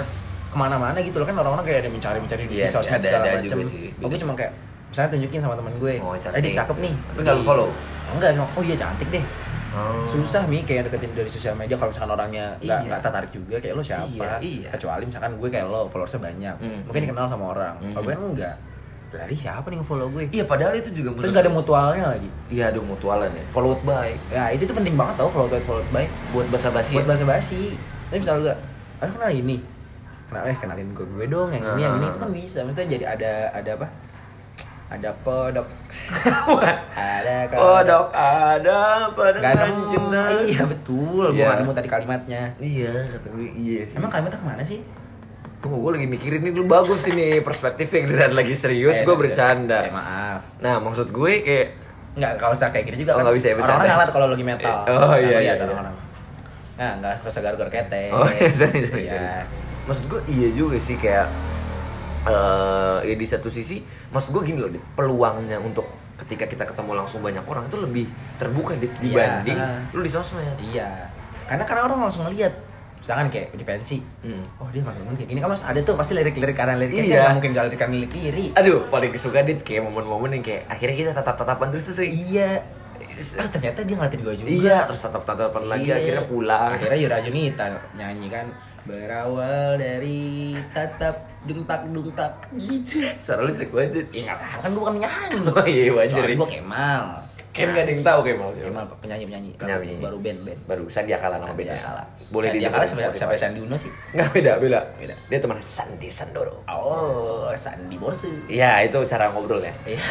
[0.51, 1.25] ke mana-mana gitu loh.
[1.25, 3.57] Kan orang-orang kayak ada mencari-mencari di Iya sih, sosmed ada- segala macam
[4.03, 4.51] oh gue cuma kayak
[4.89, 5.93] misalnya tunjukin sama teman gue.
[5.97, 6.93] Oh, eh dia cakep nih.
[6.93, 7.69] Tapi nggak lu follow?
[8.13, 9.25] enggak cuma oh iya cantik deh.
[9.73, 10.05] Oh.
[10.05, 11.73] susah mi kayak deketin dari sosial media.
[11.73, 13.01] Kalau misalkan orangnya nggak Iya.
[13.01, 14.05] tertarik juga kayak lo siapa?
[14.05, 14.69] Iya, iya.
[14.69, 16.55] kecuali misalkan gue kayak lo followersnya banyak.
[16.61, 17.09] Hmm, mungkin hmm.
[17.09, 17.73] dikenal sama orang.
[17.81, 18.55] Hmm, kalau gue kan enggak
[19.13, 20.23] berarti siapa nih nge-follow gue?
[20.27, 22.25] Iya, padahal itu juga terus gak ada mutualnya lagi?
[22.49, 23.45] Iya, ada mutualan ya.
[23.47, 24.09] Followed by.
[24.27, 26.09] Ya itu tuh penting banget tau follow by follow by.
[26.31, 26.93] Buat basa-basi.
[26.93, 28.57] buat bahasa basi tapi misalnya gak
[28.99, 29.57] ada kenal ini.
[30.25, 32.05] Kenal eh kenalin gue gue dong yang ini yang ini.
[32.07, 33.87] Itu kan bisa maksudnya jadi ada ada apa?
[34.89, 35.65] Ada kodok
[36.45, 36.75] Bukan.
[36.93, 39.39] ada Oh, dok, ada pada
[39.87, 40.21] cinta.
[40.43, 41.29] iya betul.
[41.29, 41.49] Gue Iya.
[41.49, 42.41] gak nemu tadi kalimatnya.
[42.57, 43.97] Iya, kata gue iya sih.
[43.97, 44.81] emang kalimatnya ke mana sih
[45.63, 49.31] Tunggu, gue lagi mikirin ini dulu bagus ini perspektifnya dan lagi serius, Eh, gue sorry,
[49.31, 49.87] bercanda.
[49.87, 51.67] Eh, maaf Nah, maksud gue kayak
[52.13, 53.71] Nggak, kalau usah kayak gitu juga Oh, kan nggak bisa ya, bercanda.
[53.73, 55.95] Orang-orang ngalat kalau lagi metal Eh, oh, Nggak iya, lihat iya, orang-orang
[56.73, 59.11] Nah, nggak usah garuk kete Oh iya, sorry, sorry, Iya.
[59.15, 59.27] sorry.
[59.83, 61.27] Maksud gue iya juga sih kayak
[62.23, 65.83] eh ya di satu sisi, maksud gue gini loh, peluangnya untuk
[66.15, 68.05] ketika kita ketemu langsung banyak orang itu lebih
[68.37, 69.83] terbuka Iya, dibanding ah.
[69.91, 70.55] lu di sosmed.
[70.57, 71.11] Iya
[71.43, 72.51] Karena karena orang langsung ngeliat
[73.03, 74.47] Misalkan kayak di pensi Hmm.
[74.57, 77.19] Oh dia makin kayak gini kan ada tuh pasti lirik-lirik kanan lirik kiri Iya.
[77.21, 80.63] nggak mungkin gak lirik kanan lirik kiri Aduh, paling suka Dit kayak momen-momen yang kayak
[80.65, 81.99] akhirnya kita tatap-tatapan terus tuh.
[82.01, 82.63] Iya
[83.13, 85.99] Oh ternyata dia ngeliatin gue juga Iya, terus tatap-tatapan lagi Iya.
[85.99, 86.69] akhirnya pulang.
[86.71, 88.47] Akhirnya Yura Junita nyanyi kan
[88.83, 94.07] Berawal dari tatap dungtak dungtak gitu Suara lu jelek banget.
[94.09, 96.23] Ya nggak apa kan gue bukan nyanyi Oh iya, wajar.
[96.25, 97.03] Gue Kemal
[97.53, 98.49] Kan gak ada yang tahu Kemal.
[98.51, 99.93] Kemal penyanyi penyanyi Penyanyi.
[99.97, 101.81] baru band band Baru Sandia Kala nama Sandia bedanya.
[101.85, 103.19] Kala Boleh Sandia didengar Kala di siapa Spotify.
[103.19, 104.79] siapa Sandi Uno sih Nggak beda, beda.
[104.95, 105.15] Beda.
[105.23, 106.55] Dia teman Sandi Sandoro.
[106.65, 109.73] oh Sandi Morse Iya, itu cara ngobrol ya.
[109.85, 110.01] Iya.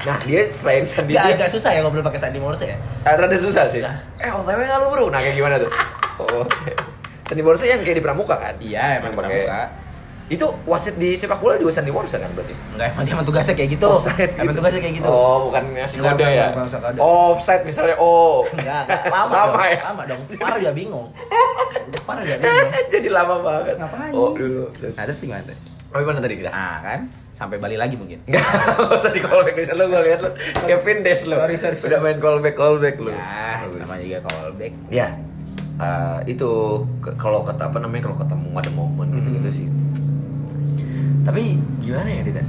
[0.00, 3.34] Nah, dia selain Sandi Gak agak susah ya ngobrol pakai Sandi Morse ya Ah, rada
[3.34, 3.82] susah sih.
[3.82, 5.06] Eh, OTW nggak lu bro?
[5.08, 5.70] Nah, kayak gimana tuh?
[6.18, 6.46] Oh,
[7.24, 8.54] Sandi Morse yang kayak di Pramuka kan?
[8.58, 9.70] Iya, emang Pramuka.
[10.28, 12.52] Itu wasit di sepak bola juga Sandi Morse kan berarti?
[12.70, 14.58] Enggak emang dia emang tugasnya kayak gitu Offside Emang gitu.
[14.60, 16.46] tugasnya kayak gitu Oh, bukan ngasih kode ya?
[16.52, 16.92] bukan.
[16.98, 18.44] Offside misalnya, oh.
[18.50, 19.02] Enggak, enggak.
[19.08, 19.80] lama, Lama dong, ya?
[19.82, 20.20] lama dong.
[20.34, 21.08] Far juga bingung.
[22.02, 22.70] Far juga bingung.
[22.92, 23.74] Jadi lama banget.
[23.76, 24.12] Ngapain?
[24.12, 24.64] Oh, dulu.
[24.68, 25.56] Nah, terus gimana tuh?
[25.88, 26.50] Oh, gimana tadi kita?
[26.50, 27.00] Nah, kan
[27.32, 28.20] sampai Bali lagi mungkin.
[28.24, 28.44] Enggak,
[29.00, 30.30] usah di callback bisa lu gua lihat lu.
[30.62, 31.34] Kevin Des lu.
[31.34, 31.88] Sorry, sorry, sorry.
[31.88, 33.08] Udah main callback callback lu.
[33.10, 34.72] Ya, namanya juga callback.
[34.90, 35.08] Ya.
[35.78, 36.50] eh, itu
[37.16, 39.66] kalau kata apa namanya kalau ketemu ada momen gitu-gitu sih.
[41.28, 42.40] Tapi gimana ya, Dita?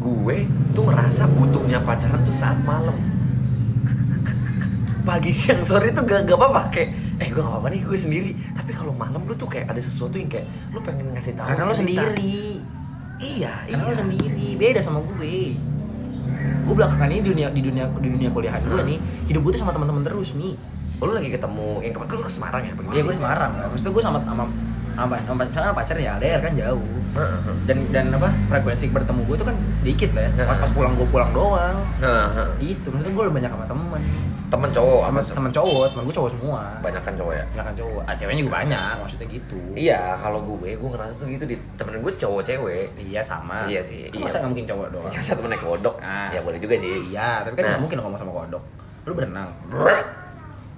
[0.00, 2.96] Gue tuh ngerasa butuhnya pacaran tuh saat malam.
[5.08, 6.90] Pagi siang sore tuh gak, gak apa-apa kayak
[7.20, 10.16] eh gue gak apa-apa nih gue sendiri tapi kalau malam lu tuh kayak ada sesuatu
[10.18, 12.02] yang kayak lu pengen ngasih tahu Karena cerita.
[12.08, 12.58] sendiri.
[13.20, 14.48] iya Karena iya lo sendiri.
[14.56, 15.54] Beda sama gue.
[16.62, 19.60] Gue belakangan ini di dunia di dunia di dunia kuliahan gue nih, hidup gue tuh
[19.60, 20.56] sama teman-teman terus nih.
[21.02, 22.72] Oh, lu lagi ketemu yang kemarin lu ke Semarang ya?
[22.72, 23.50] Iya, gue di Semarang.
[23.74, 24.44] Maksudnya gue sama sama
[24.92, 26.84] sama, sama, pacar ya LDR kan jauh.
[27.64, 30.44] Dan dan apa frekuensi bertemu gue tuh kan sedikit lah ya.
[30.44, 31.76] Pas pas pulang gue pulang doang.
[32.58, 34.02] Itu maksudnya gue lebih banyak sama temen.
[34.52, 36.60] Temen cowok Sama sama temen cowok, temen gue cowok semua.
[36.80, 37.44] banyak kan cowok ya?
[37.48, 38.02] Banyak kan cowok.
[38.04, 39.56] Ah, ceweknya juga banyak, maksudnya gitu.
[39.72, 42.84] Iya, kalau gue, gue ngerasa tuh gitu di temen gue cowok cewek.
[43.00, 43.64] Iya sama.
[43.64, 44.12] Iya sih.
[44.12, 45.08] Kan Masa nggak mungkin cowok doang?
[45.08, 45.96] Iya, satu naik kodok.
[46.04, 46.28] Ah.
[46.28, 46.92] Ya boleh juga sih.
[47.08, 47.70] Iya, tapi kan Nah.
[47.72, 48.60] nggak mungkin ngomong sama kodok.
[49.02, 49.48] Lu berenang.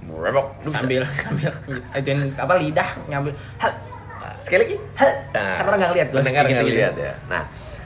[0.04, 0.46] Berebok.
[0.62, 1.50] Lu bisa- sambil sambil
[1.92, 3.32] ituin apa lidah ngambil.
[4.44, 4.76] Sekali lagi.
[5.34, 6.76] Nah, kan orang nggak gua Pendengar nggak gitu.
[6.78, 7.12] lihat ya.
[7.26, 7.42] Nah,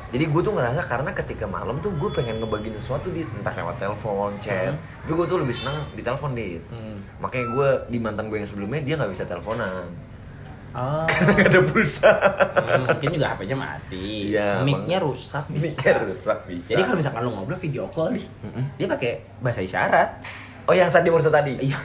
[0.08, 3.76] jadi gue tuh ngerasa karena ketika malam tuh gue pengen ngebagiin sesuatu di entah lewat
[3.76, 4.72] telepon, chat.
[5.04, 6.64] Tapi gue tuh lebih senang di telepon dit.
[6.72, 6.96] Hmm.
[7.20, 9.84] Makanya gue di mantan gue yang sebelumnya dia nggak bisa teleponan.
[10.76, 11.08] Oh.
[11.36, 12.12] Gak ada pulsa.
[12.84, 14.36] mungkin juga HP-nya mati.
[14.36, 15.96] Iya, Mic-nya rusak bisa.
[15.96, 16.76] rusak bisa.
[16.76, 18.24] Jadi kalau misalkan lu ngobrol video call nih,
[18.76, 20.20] dia pakai bahasa isyarat.
[20.68, 21.56] Oh yang Sandi Morse tadi.
[21.56, 21.80] Iya.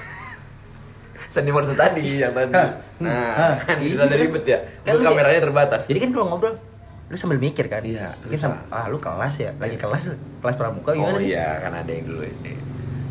[1.33, 2.53] Sandi Morse tadi yang tadi.
[2.53, 3.53] Nah, Hah.
[3.57, 3.97] kan Iya.
[3.97, 4.59] bisa ada ribet ya.
[4.85, 5.89] Kan Kan lu kameranya terbatas.
[5.89, 6.53] Jadi kan kalau ngobrol
[7.09, 10.93] lu sambil mikir kan Iya, mungkin sama ah lu kelas ya lagi kelas kelas pramuka
[10.93, 12.53] gimana oh sih iya, kan ada yang dulu ini.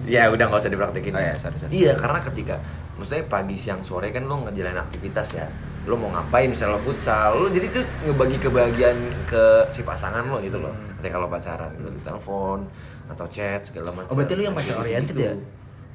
[0.07, 1.15] Ya udah nggak usah dipraktekin.
[1.15, 1.71] Oh, iya, sorry, sorry.
[1.71, 2.59] Iya, karena ketika
[2.95, 5.47] maksudnya pagi siang sore kan lo ngejalanin aktivitas ya.
[5.87, 10.39] Lo mau ngapain misalnya lo futsal, lo jadi tuh ngebagi kebahagiaan ke si pasangan lo
[10.43, 10.71] gitu loh.
[10.75, 10.99] Hmm.
[10.99, 12.59] Ketika lo pacaran gitu di telepon
[13.11, 14.11] atau chat segala macam.
[14.11, 15.35] Oh, berarti lu yang pacaran oriented ya?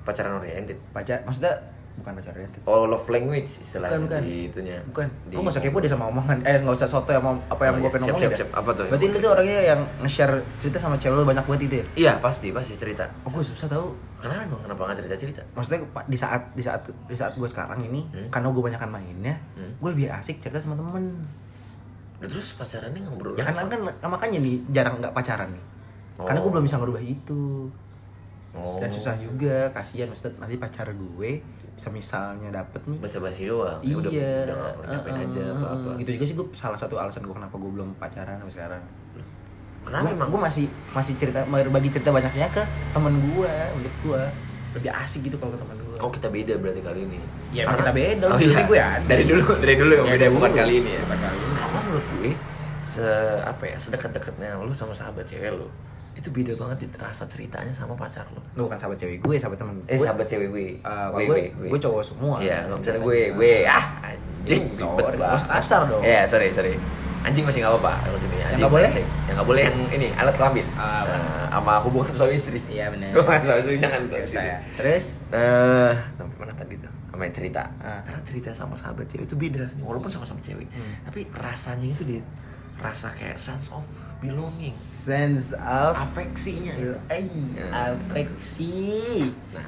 [0.03, 0.77] Pacaran oriented.
[0.91, 1.55] pacar maksudnya
[1.97, 4.21] bukan pacar oriented Oh, love language istilahnya Bukan, bukan.
[4.21, 4.77] di itunya.
[4.85, 7.33] bukan Di- lu nggak usah kepo deh sama omongan eh nggak usah soto yang mau
[7.43, 7.91] apa yang Oh, gue iya.
[7.91, 8.49] pengen Siap, ngomongin siap.
[8.53, 8.85] Apa tuh?
[8.87, 12.13] berarti lu tuh orangnya yang nge-share cerita sama cewek lu banyak banget itu ya Iya,
[12.17, 13.05] pasti, pasti cerita.
[13.19, 15.41] oh gue susah tau Kenapa emang kenapa nggak cerita cerita?
[15.51, 18.29] maksudnya di saat di saat di saat gue sekarang ini Hmm.
[18.29, 19.73] karena gue banyakan mainnya Hmm.
[19.75, 21.21] gue lebih asik cerita sama temen
[22.17, 23.77] Udah terus pacarannya ngobrol ya kan apa?
[23.93, 25.63] kan makanya nih jarang nggak pacaran nih
[26.19, 26.43] karena Oh.
[26.43, 27.69] gue belum bisa ngerubah itu
[28.53, 28.77] oh.
[28.77, 31.41] dan susah juga kasihan maksudnya nanti pacar gue
[31.77, 33.77] semisalnya dapet nih basa basi doang.
[33.81, 35.89] Ya udah, iya udah nggak ngapain uh, aja atau apa.
[35.99, 38.83] gitu juga sih gue salah satu alasan gue kenapa gue belum pacaran sampai sekarang
[39.87, 40.27] Kenapa emang?
[40.27, 42.59] gue masih masih cerita berbagi cerita banyaknya ke
[42.91, 44.21] temen gue menurut gue
[44.75, 47.17] lebih asik gitu kalau ke temen gue Oh kita beda berarti kali ini.
[47.49, 48.61] Ya, emang kita beda, Oh, iya.
[48.69, 49.01] gue ada.
[49.01, 50.59] Dari dulu, dari dulu yang Ya, beda dari bukan dulu.
[50.61, 51.01] kali ini ya.
[51.01, 51.53] Bukan kali ini.
[51.57, 52.31] Karena menurut gue
[52.85, 53.07] se
[53.41, 55.65] apa ya sedekat-dekatnya lu sama sahabat cewek lu
[56.17, 58.41] itu beda banget di rasa ceritanya sama pacar lu.
[58.51, 60.01] Gue bukan sahabat cewek gue, sahabat temen Eh gue.
[60.01, 60.65] sahabat cewek gue.
[60.81, 62.41] Uh, gue, gue, gue, cowok semua.
[62.41, 63.05] Iya, nggak bisa Ceritanya.
[63.05, 64.57] gue, gue ah anjing.
[64.57, 65.41] Eh, sorry, banget.
[65.47, 66.01] kasar dong.
[66.01, 66.73] Iya, sorry, sorry.
[67.21, 68.35] Anjing masih nggak apa-apa kalau sini.
[68.39, 68.89] Anjing nggak boleh?
[68.89, 70.65] Yang nggak boleh yang ini alat kelamin.
[70.73, 72.59] Ah, Nah, sama hubungan suami istri.
[72.65, 73.09] Iya benar.
[73.13, 74.45] Hubungan suami istri jangan sini.
[74.45, 74.57] ya.
[74.75, 76.91] Terus Eh, sampai mana tadi tuh?
[77.07, 77.63] Sama cerita.
[77.77, 80.65] Karena cerita sama sahabat cewek itu beda walaupun sama-sama cewek.
[80.67, 80.93] Hmm.
[81.03, 82.21] Tapi rasanya itu dia
[82.77, 83.83] rasa kayak sense of
[84.17, 86.73] belonging, sense of afeksinya.
[86.73, 86.93] itu.
[87.07, 87.91] Eh, Ya.
[87.91, 89.25] afeksi.
[89.51, 89.65] Nah,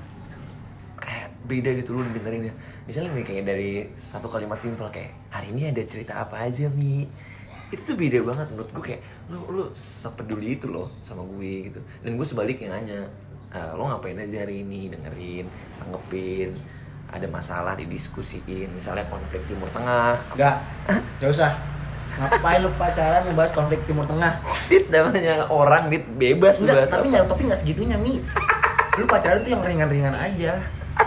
[0.95, 2.53] kayak beda gitu lu dengerinnya.
[2.85, 7.05] Misalnya nih kayak dari satu kalimat simpel kayak hari ini ada cerita apa aja mi
[7.69, 11.77] itu tuh beda banget menurut gue kayak lu lu sepeduli itu loh sama gue gitu
[12.01, 13.05] dan gue sebaliknya nanya
[13.47, 15.45] "Ah, lo ngapain aja hari ini dengerin
[15.77, 16.49] tanggepin
[17.05, 20.57] ada masalah didiskusiin misalnya konflik timur tengah Enggak,
[21.21, 21.53] gak usah.
[22.19, 24.43] Ngapain lu pacaran ngebahas konflik Timur Tengah?
[24.67, 28.19] dit namanya orang dit bebas Enggak, bahas tapi nggak tapi nggak segitunya mi.
[28.99, 30.59] Lu pacaran tuh yang ringan-ringan aja.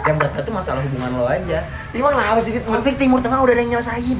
[0.08, 1.68] Yang berat itu masalah hubungan lo aja.
[1.92, 4.18] gimana apa sih dit Konflik Timur Tengah udah ada yang nyelesain.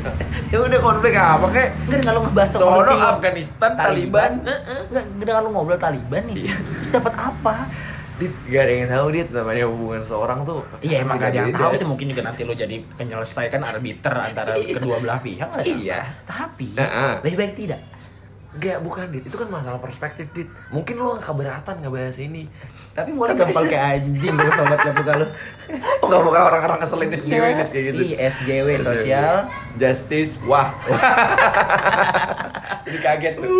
[0.52, 4.32] ya udah konflik apa kayak Enggak dengan lu ngebahas Sono, konflik Afghanistan, Taliban.
[4.44, 6.52] Enggak dengan lu ngobrol Taliban nih.
[6.52, 6.54] Iya.
[6.60, 7.56] Terus dapat apa?
[8.14, 9.28] Dit, gak ada yang tahu dit.
[9.34, 11.86] Namanya hubungan seorang tuh Iya emang gak ada yang tahu sih.
[11.86, 16.06] Mungkin juga nanti lo jadi penyelesaikan arbiter antara kedua belah pihak nggak Iya.
[16.22, 17.80] Tapi Nah, lebih baik tidak.
[18.54, 20.46] Gak, bukan dit, itu kan masalah perspektif dit.
[20.70, 22.46] Mungkin lo gak keberatan ngebahas ini.
[22.94, 25.26] Tapi mulai gampang kayak anjing tuh sobat kalau.
[26.04, 28.00] Oh gak mau kayak orang-orang ngeselin dit SJW dit kayak gitu.
[28.06, 29.34] Iya, SJW sosial.
[29.74, 30.70] Justice, wah.
[32.86, 33.50] Jadi kaget tuh.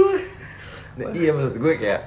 [0.95, 2.01] Nah, Iya maksud gue kayak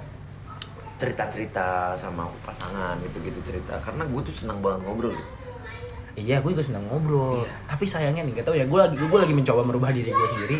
[0.98, 5.28] cerita-cerita sama pasangan gitu-gitu cerita karena gue tuh senang banget ngobrol dit.
[6.18, 7.46] Iya, gue juga senang ngobrol.
[7.46, 7.54] Iya.
[7.70, 10.58] Tapi sayangnya nih, gak tau ya, gue lagi gue lagi mencoba merubah diri gue sendiri.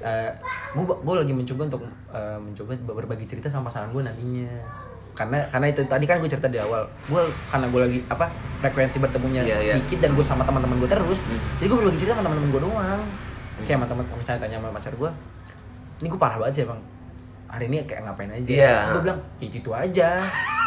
[0.00, 0.30] Eh,
[0.72, 1.82] gue gue lagi mencoba untuk
[2.16, 2.72] eh, mencoba
[3.04, 4.48] berbagi cerita sama pasangan gue nantinya.
[5.12, 7.20] Karena karena itu tadi kan gue cerita di awal, gue
[7.52, 8.28] karena gue lagi apa
[8.64, 9.74] frekuensi bertemunya Iya, iya.
[9.76, 11.28] dikit dan gue sama teman-teman gue terus.
[11.60, 13.00] Jadi gue berbagi cerita sama teman-teman gue doang.
[13.68, 15.10] Kayak sama teman misalnya tanya sama pacar gue,
[16.00, 16.80] ini gue parah banget sih bang.
[17.56, 18.52] Hari ini kayak ngapain aja?
[18.52, 18.74] Iya.
[18.78, 20.10] Terus gue bilang, ya itu aja.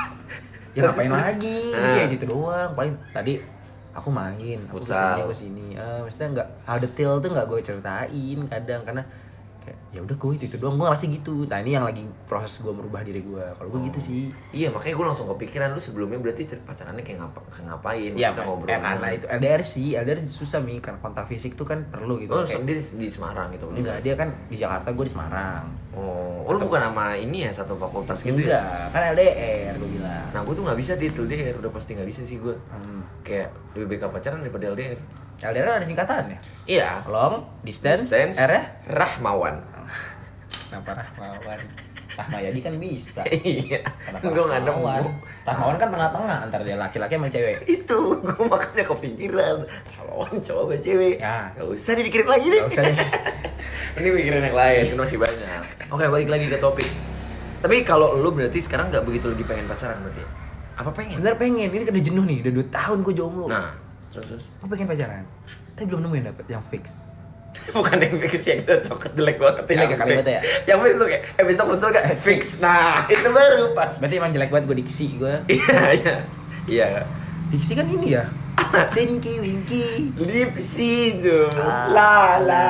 [0.75, 1.59] ya ngapain lagi?
[1.69, 1.95] Gitu Ah.
[1.95, 2.69] ya itu doang.
[2.73, 3.33] Paling tadi
[3.91, 4.97] aku main, aku Futsal.
[4.97, 5.67] ke sini, aku sini.
[5.73, 9.03] Eh, maksudnya nggak hal detail tuh nggak gue ceritain kadang karena
[9.69, 11.45] kayak ya udah gue itu itu doang gue ngerasa gitu.
[11.45, 13.43] Nah ini yang lagi proses gue merubah diri gue.
[13.53, 14.33] Kalau gue gitu sih.
[14.49, 18.41] Iya makanya gue langsung kepikiran lu sebelumnya berarti pacarannya kayak ngapa kayak ngapain Ya, kita
[18.49, 22.17] ngobrol eh, karena itu LDR sih, LDR susah nih karena kontak fisik tuh kan perlu
[22.17, 22.33] gitu.
[22.33, 25.63] Oh, Kayak- dia di, di Semarang gitu enggak, dia kan di Jakarta, gue di Semarang.
[25.93, 28.57] Oh, oh lu bukan sama ini ya satu fakultas gitu ya?
[28.57, 30.25] Enggak, kan LDR gue bilang.
[30.33, 32.55] Nah gue tuh nggak bisa di LDR, udah pasti nggak bisa sih gue.
[32.73, 33.01] Hmm.
[33.21, 34.97] Kayak lebih baik pacaran daripada LDR.
[35.39, 36.39] LDR ada singkatannya.
[36.67, 37.07] Iya.
[37.07, 38.63] Long, distance, Distance, R ya?
[38.91, 39.63] Rahmawan.
[40.51, 41.59] Kenapa Rahmawan?
[42.19, 43.23] Rahmayadi kan bisa.
[43.47, 43.79] Iya.
[44.19, 44.83] Gue nggak nemu.
[45.47, 45.75] Rahmawan?
[45.79, 47.63] Kan tengah-tengah antara dia laki-laki sama cewek.
[47.63, 49.57] Itu gue makanya kepikiran.
[49.95, 51.15] Rahmawan cowok apa cewek?
[51.23, 51.55] Ya.
[51.55, 52.59] Gak usah dipikirin lagi deh.
[52.59, 52.97] Gak usah deh.
[53.99, 55.61] Ini mikirin yang lain, kan masih banyak.
[55.91, 56.87] Oke, balik lagi ke topik.
[57.59, 60.23] Tapi kalau lu berarti sekarang nggak begitu lagi pengen pacaran berarti?
[60.23, 60.29] ya?
[60.79, 61.11] Apa pengen?
[61.11, 63.45] Sebenarnya pengen, ini kan udah jenuh nih, udah 2 tahun gue jomblo.
[63.51, 63.67] Nah,
[64.13, 64.45] terus terus.
[64.61, 65.25] Gue pengen pacaran.
[65.77, 66.97] Tapi belum nemu yang dapet yang fix.
[67.75, 70.41] Bukan yang fix yang coklat jelek banget Jelek ya kalimatnya ya?
[70.69, 72.41] Yang fix tuh kayak eh besok muncul gak fix.
[72.61, 73.91] Nah, itu baru pas.
[73.97, 75.35] Berarti emang jelek banget gue diksi gue.
[75.49, 76.15] Iya, iya.
[76.69, 77.01] Iya.
[77.49, 78.25] Diksi kan ini ya.
[78.93, 80.13] Tinky Winky.
[80.19, 81.49] Lipsi tuh.
[81.57, 81.89] Ah.
[81.89, 82.69] Lala.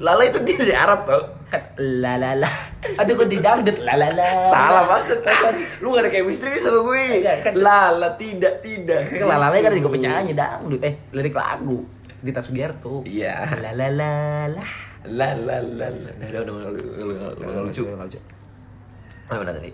[0.00, 1.39] Lala itu dia dari Arab tau.
[1.50, 2.50] Kan la la la.
[2.94, 4.28] Aduh gue didangdut la la la.
[4.46, 5.18] Salah banget.
[5.26, 5.50] Ah,
[5.82, 7.02] lu gak ada chemistry nih sama gue.
[7.18, 9.02] Enggak, kan- Lala tidak tidak.
[9.02, 11.82] Kan la la la kan gue penyanyi dangdut eh lirik lagu.
[12.22, 13.02] Dita Sugiarto.
[13.02, 13.50] Iya.
[13.58, 14.12] La la la
[14.46, 14.64] la.
[15.10, 16.10] La la la la.
[16.14, 16.70] Nah, udah udah
[17.34, 17.82] udah lucu.
[17.82, 18.20] lucu.
[19.26, 19.70] Apa mana tadi?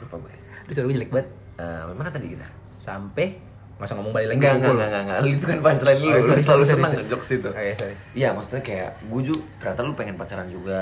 [0.00, 0.32] Lupa gue.
[0.66, 1.28] Terus gue jelek banget.
[1.54, 2.44] Eh, mana tadi kita?
[2.68, 3.38] Sampai
[3.86, 4.38] usah ngomong balik lagi.
[4.40, 5.18] Enggak, enggak, enggak, enggak.
[5.28, 6.06] Itu kan punchline lu.
[6.08, 7.10] Oh, Lu sorry, selalu sorry, senang sorry.
[7.12, 7.48] jokes itu.
[7.48, 7.94] Oh, iya, sorry.
[8.16, 10.80] Iya, maksudnya kayak gue juga ternyata lu pengen pacaran juga,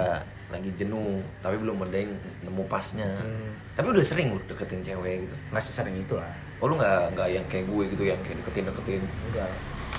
[0.52, 2.12] lagi jenuh, tapi belum ada yang
[2.44, 3.08] nemu pasnya.
[3.08, 3.56] Hmm.
[3.72, 5.34] Tapi udah sering lu deketin cewek gitu.
[5.48, 6.28] Nggak sesering itu lah.
[6.60, 9.02] Oh lu nggak nggak yang kayak gue gitu yang kayak deketin deketin.
[9.32, 9.50] Enggak.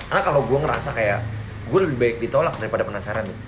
[0.08, 1.18] Karena kalau gue ngerasa kayak
[1.64, 3.38] gue lebih baik ditolak daripada penasaran nih.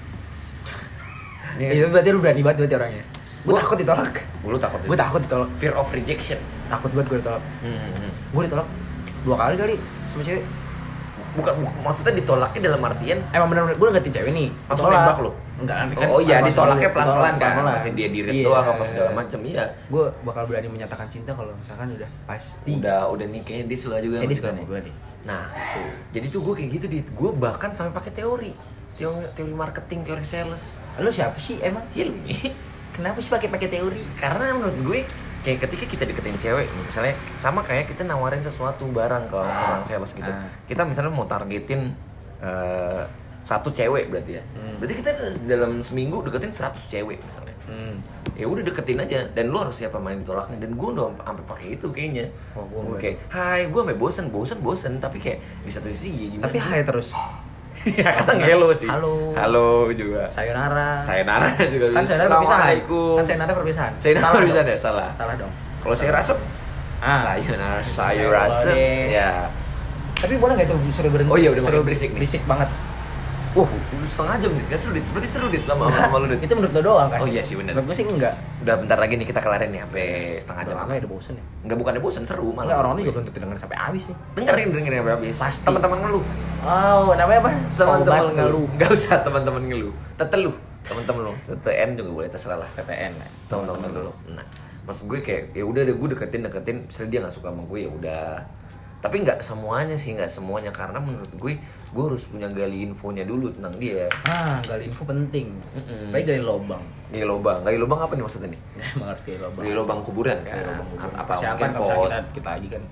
[1.56, 3.04] Iya Itu berarti lu berani banget berarti orangnya.
[3.46, 4.14] Gue takut ditolak.
[4.42, 4.78] Lu takut?
[4.82, 5.48] Gue takut ditolak.
[5.56, 6.40] Fear of rejection.
[6.66, 7.42] Takut banget gue ditolak.
[7.62, 8.12] Hmm, hmm, hmm.
[8.34, 8.68] Gue ditolak
[9.26, 9.74] dua kali kali
[10.06, 10.44] sama cewek.
[11.36, 14.48] Bukan, bu- maksudnya ditolaknya dalam artian Emang bener-bener gue deketin cewek nih.
[14.72, 15.30] Langsung nembak lu?
[15.56, 16.08] Enggak nanti kan.
[16.08, 17.52] Oh iya, ditolaknya pelan-pelan kan?
[17.60, 18.44] Masih dia di-read Iya.
[18.44, 19.64] doang apa segala macem, iya.
[19.86, 22.80] Gue bakal berani menyatakan cinta kalau misalkan udah pasti.
[22.80, 24.64] Udah udah nih kayaknya dia suka juga sama dia suka nih.
[24.64, 24.94] gue nih.
[25.26, 25.88] Nah, tuh.
[26.14, 28.52] Jadi tuh gue kayak gitu di gue bahkan sampai pakai teori.
[28.96, 30.80] Teori, teori marketing, teori sales.
[30.96, 31.84] Lu siapa sih emang?
[31.92, 32.32] Hilmi.
[32.92, 34.00] Kenapa sih pakai pakai teori?
[34.16, 35.00] Karena menurut gue
[35.46, 40.10] kayak ketika kita deketin cewek misalnya sama kayak kita nawarin sesuatu barang ke orang sales
[40.10, 40.26] gitu.
[40.26, 40.42] Ah.
[40.66, 41.94] Kita misalnya mau targetin
[42.42, 43.02] eh,
[43.46, 44.44] satu cewek berarti ya.
[44.58, 44.82] Hmm.
[44.82, 45.10] Berarti kita
[45.46, 47.54] dalam seminggu deketin 100 cewek misalnya.
[47.66, 47.98] Hmm.
[48.38, 51.44] ya udah deketin aja dan lu harus siap sama yang ditolaknya dan gue udah sampai
[51.50, 53.00] pakai itu kayaknya Oh, enggak.
[53.02, 56.58] kayak hai gue sampai bosen bosen bosen tapi kayak di satu sisi ya gimana Tapi
[56.62, 57.10] hai terus.
[57.88, 59.30] Ya kadang hello sih Halo.
[59.32, 60.98] halo juga Sayonara.
[60.98, 62.74] sayonara juga Kan sayonara perpisahan.
[63.14, 63.92] Kan sayonara perpisahan.
[63.94, 64.66] sayonara Salah bisa dong.
[64.66, 65.52] deh salah Salah dong.
[65.78, 66.38] kalau saya rasep
[66.96, 67.20] Ah.
[67.22, 68.74] sayonara sayur rasep
[69.06, 69.46] ya
[70.16, 71.28] Tapi boleh nggak itu disuruh berhenti?
[71.28, 72.18] Oh iya, udah Suruh berisik nih.
[72.18, 72.72] Berisik banget.
[73.56, 76.26] Wah, udah setengah jam nih, gak seru dit, berarti seru dit lama sama sama lu
[76.36, 77.24] dit itu menurut lo doang kan?
[77.24, 77.72] Oh iya sih, bener.
[77.72, 78.36] Menurut gue sih enggak.
[78.60, 81.44] Udah bentar lagi nih kita kelarin nih sampai setengah jam Enggak, udah bosen ya.
[81.64, 84.16] Enggak bukannya bosen, seru malah Enggak, orang juga belum tentu dengerin sampai habis nih.
[84.36, 85.64] Dengerin, dengerin sampai habis Pasti.
[85.64, 86.24] Teman-teman ngeluh
[86.66, 87.50] Oh, namanya apa?
[87.72, 88.66] Sobat ngeluh.
[88.76, 93.28] Gak usah teman-teman ngeluh Teteluh Teman-teman lu TTN juga boleh, terserah lah PPN ya.
[93.50, 94.44] Teman-teman lu Nah,
[94.86, 97.78] maksud gue kayak ya udah deh gue deketin deketin misalnya dia nggak suka sama gue
[97.82, 98.22] ya udah
[98.96, 100.72] tapi nggak semuanya sih nggak semuanya.
[100.72, 104.08] Karena menurut gue gue harus punya gali infonya dulu tentang dia.
[104.26, 105.52] Ah gali info penting.
[105.74, 106.10] Mm-mm.
[106.10, 106.82] baik gali lobang.
[107.12, 108.60] Gali lubang gali lubang apa nih maksudnya nih?
[108.96, 109.62] Emang harus gali lobang.
[109.62, 110.54] Gali lubang kuburan kan?
[110.54, 111.08] Gali lobang kubur.
[111.14, 111.32] apa
[111.94, 112.08] pot.
[112.08, 112.82] kita kita lagi kan?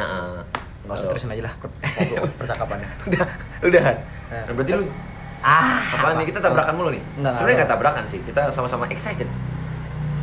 [0.00, 0.36] Heeh.
[0.80, 1.74] nggak usah terusin aja lah per-
[2.40, 2.88] percakapannya.
[3.04, 3.26] Udah
[3.68, 3.82] udah
[4.30, 4.46] Nah.
[4.46, 4.84] Nah, berarti lu
[5.42, 6.26] ah apa nih?
[6.30, 7.02] Kita tabrakan mulu nih.
[7.18, 8.22] Sebenarnya nggak tabrakan sih.
[8.22, 9.26] Kita sama-sama excited.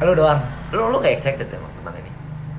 [0.01, 0.39] Lu doang.
[0.71, 1.66] Lu lu kayak excited ini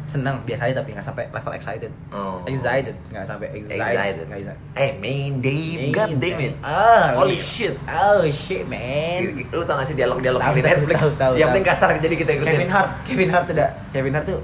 [0.09, 1.93] senang biasa aja tapi nggak sampai level excited.
[2.09, 2.41] Oh.
[2.49, 4.27] excited nggak sampai excited excited.
[4.33, 4.57] excited.
[4.73, 6.55] Eh main Dave god damn it.
[6.65, 7.77] Ah holy shit.
[7.85, 9.45] Oh shit man.
[9.53, 10.99] Lu tau gak sih dialog-dialog Tahu, di Netflix?
[10.99, 12.53] tahu, tahu, yang penting kasar jadi kita ikutin.
[12.57, 13.69] Kevin Hart Kevin Hart tidak.
[13.93, 14.41] Kevin Hart tuh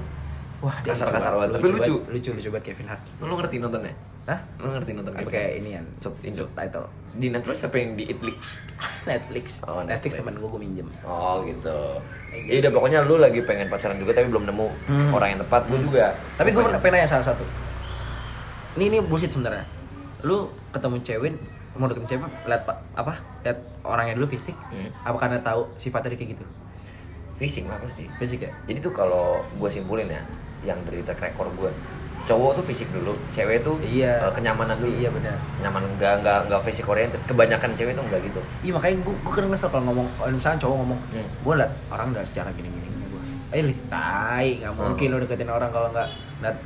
[0.63, 1.95] wah dia Kasar-kasar lucu banget, tapi lucu.
[2.13, 3.01] lucu lucu banget Kevin Hart.
[3.19, 3.93] Lu ngerti nontonnya
[4.25, 4.41] Hah?
[4.57, 6.33] lu ngerti nonton Kevin kayak ini kan Sub Indo.
[6.41, 6.85] subtitle.
[7.13, 8.39] Di Netflix apa yang di Itflix?
[9.09, 9.45] Netflix.
[9.63, 10.13] Oh, Netflix Netflix.
[10.17, 10.87] teman gue gue minjem.
[11.05, 11.77] Oh gitu.
[12.49, 14.67] Ya udah pokoknya lu lagi pengen pacaran juga tapi belum nemu
[15.13, 16.17] orang yang tepat gue juga.
[16.35, 17.45] Tapi gue pengen nanya salah satu.
[18.75, 19.63] Ini ini bullshit sebenarnya.
[20.21, 21.33] Lu ketemu cewek
[21.75, 23.13] mau deket cewek lihat pa- apa?
[23.43, 24.55] Lihat orangnya dulu fisik.
[24.67, 24.89] Hmm.
[25.05, 26.45] apa karena tahu sifatnya dia kayak gitu?
[27.35, 28.51] Fisik lah pasti fisik ya?
[28.65, 30.23] Jadi tuh kalau gue simpulin ya
[30.65, 31.71] yang dari track record gue
[32.25, 34.17] cowok tuh fisik dulu cewek tuh Iya.
[34.19, 34.89] eh, kenyamanan dulu.
[34.91, 35.37] Iya, benar.
[35.59, 37.21] nyaman nggak nggak nggak fisik oriented.
[37.23, 38.41] Kebanyakan cewek tuh nggak gitu.
[38.61, 41.27] Iya makanya gue gue kan ngesel kalau ngomong misalnya cowok ngomong Hmm.
[41.39, 43.21] gue liat orang udah secara gini gini gini gue
[43.53, 46.07] eh tai nggak mungkin lu deketin orang kalau nggak
[46.41, 46.57] liat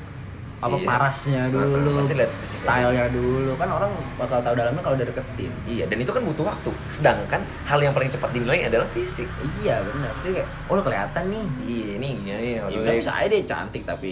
[0.59, 0.83] apa Iya.
[0.85, 2.59] parasnya Heeh, dulu pasti liat fisiknya.
[2.59, 3.51] stylenya dulu.
[3.55, 5.51] Kan orang bakal tahu dalamnya kalau udah deketin.
[5.65, 6.71] Iya dan itu kan butuh waktu.
[6.85, 9.23] Sedangkan hal yang paling cepat dinilai adalah fisik.
[9.57, 10.11] Iya benar.
[10.15, 11.45] Sih kayak oh lu kelihatan nih.
[11.63, 14.11] Iya ini gini nih Ya maksudnya bisa aja deh cantik tapi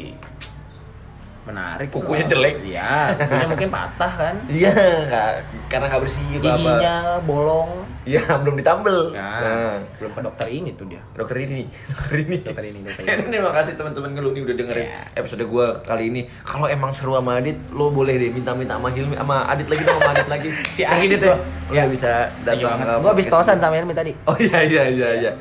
[1.48, 2.30] menarik Kukunya loh.
[2.30, 2.56] jelek.
[2.62, 3.16] iya.
[3.16, 4.36] Kukunya mungkin patah kan?
[4.46, 5.30] Iya nggak
[5.68, 7.72] karena nggak bersih giginya bolong.
[8.04, 9.12] Iya belum ditambel.
[9.12, 9.76] Nah, nah.
[9.98, 11.04] Belum ke dokter ini tuh dia.
[11.12, 11.68] Dokter ini.
[11.92, 13.28] Dokter ini Dokter ini, dokter Ya, ini.
[13.32, 15.02] terima kasih teman-teman ngeluh nih udah dengerin Iya.
[15.18, 16.22] episode gue kali ini.
[16.42, 19.98] Kalau emang seru sama Adit lo boleh deh minta-minta sama Hilmi sama Adit lagi dong
[19.98, 20.50] sama Adit lagi.
[20.70, 21.36] Si ini tuh gua.
[21.36, 21.84] lo Iya.
[21.88, 22.12] bisa
[22.44, 23.62] datang gue habis tosan ini.
[23.62, 24.12] sama Helmi tadi.
[24.24, 25.32] Oh iya iya iya iya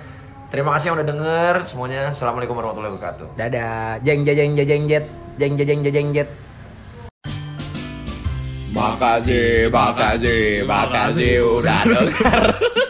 [0.49, 2.01] terima kasih yang udah denger semuanya.
[2.15, 3.27] Assalamualaikum warahmatullahi wabarakatuh.
[3.35, 4.01] Dadah.
[4.03, 5.05] Jeng jeng jeng jeng jet
[5.37, 5.53] jeng.
[5.59, 6.29] Jeng jeng jeng jet
[8.77, 12.45] Makasih, makasih, makasih udah denger.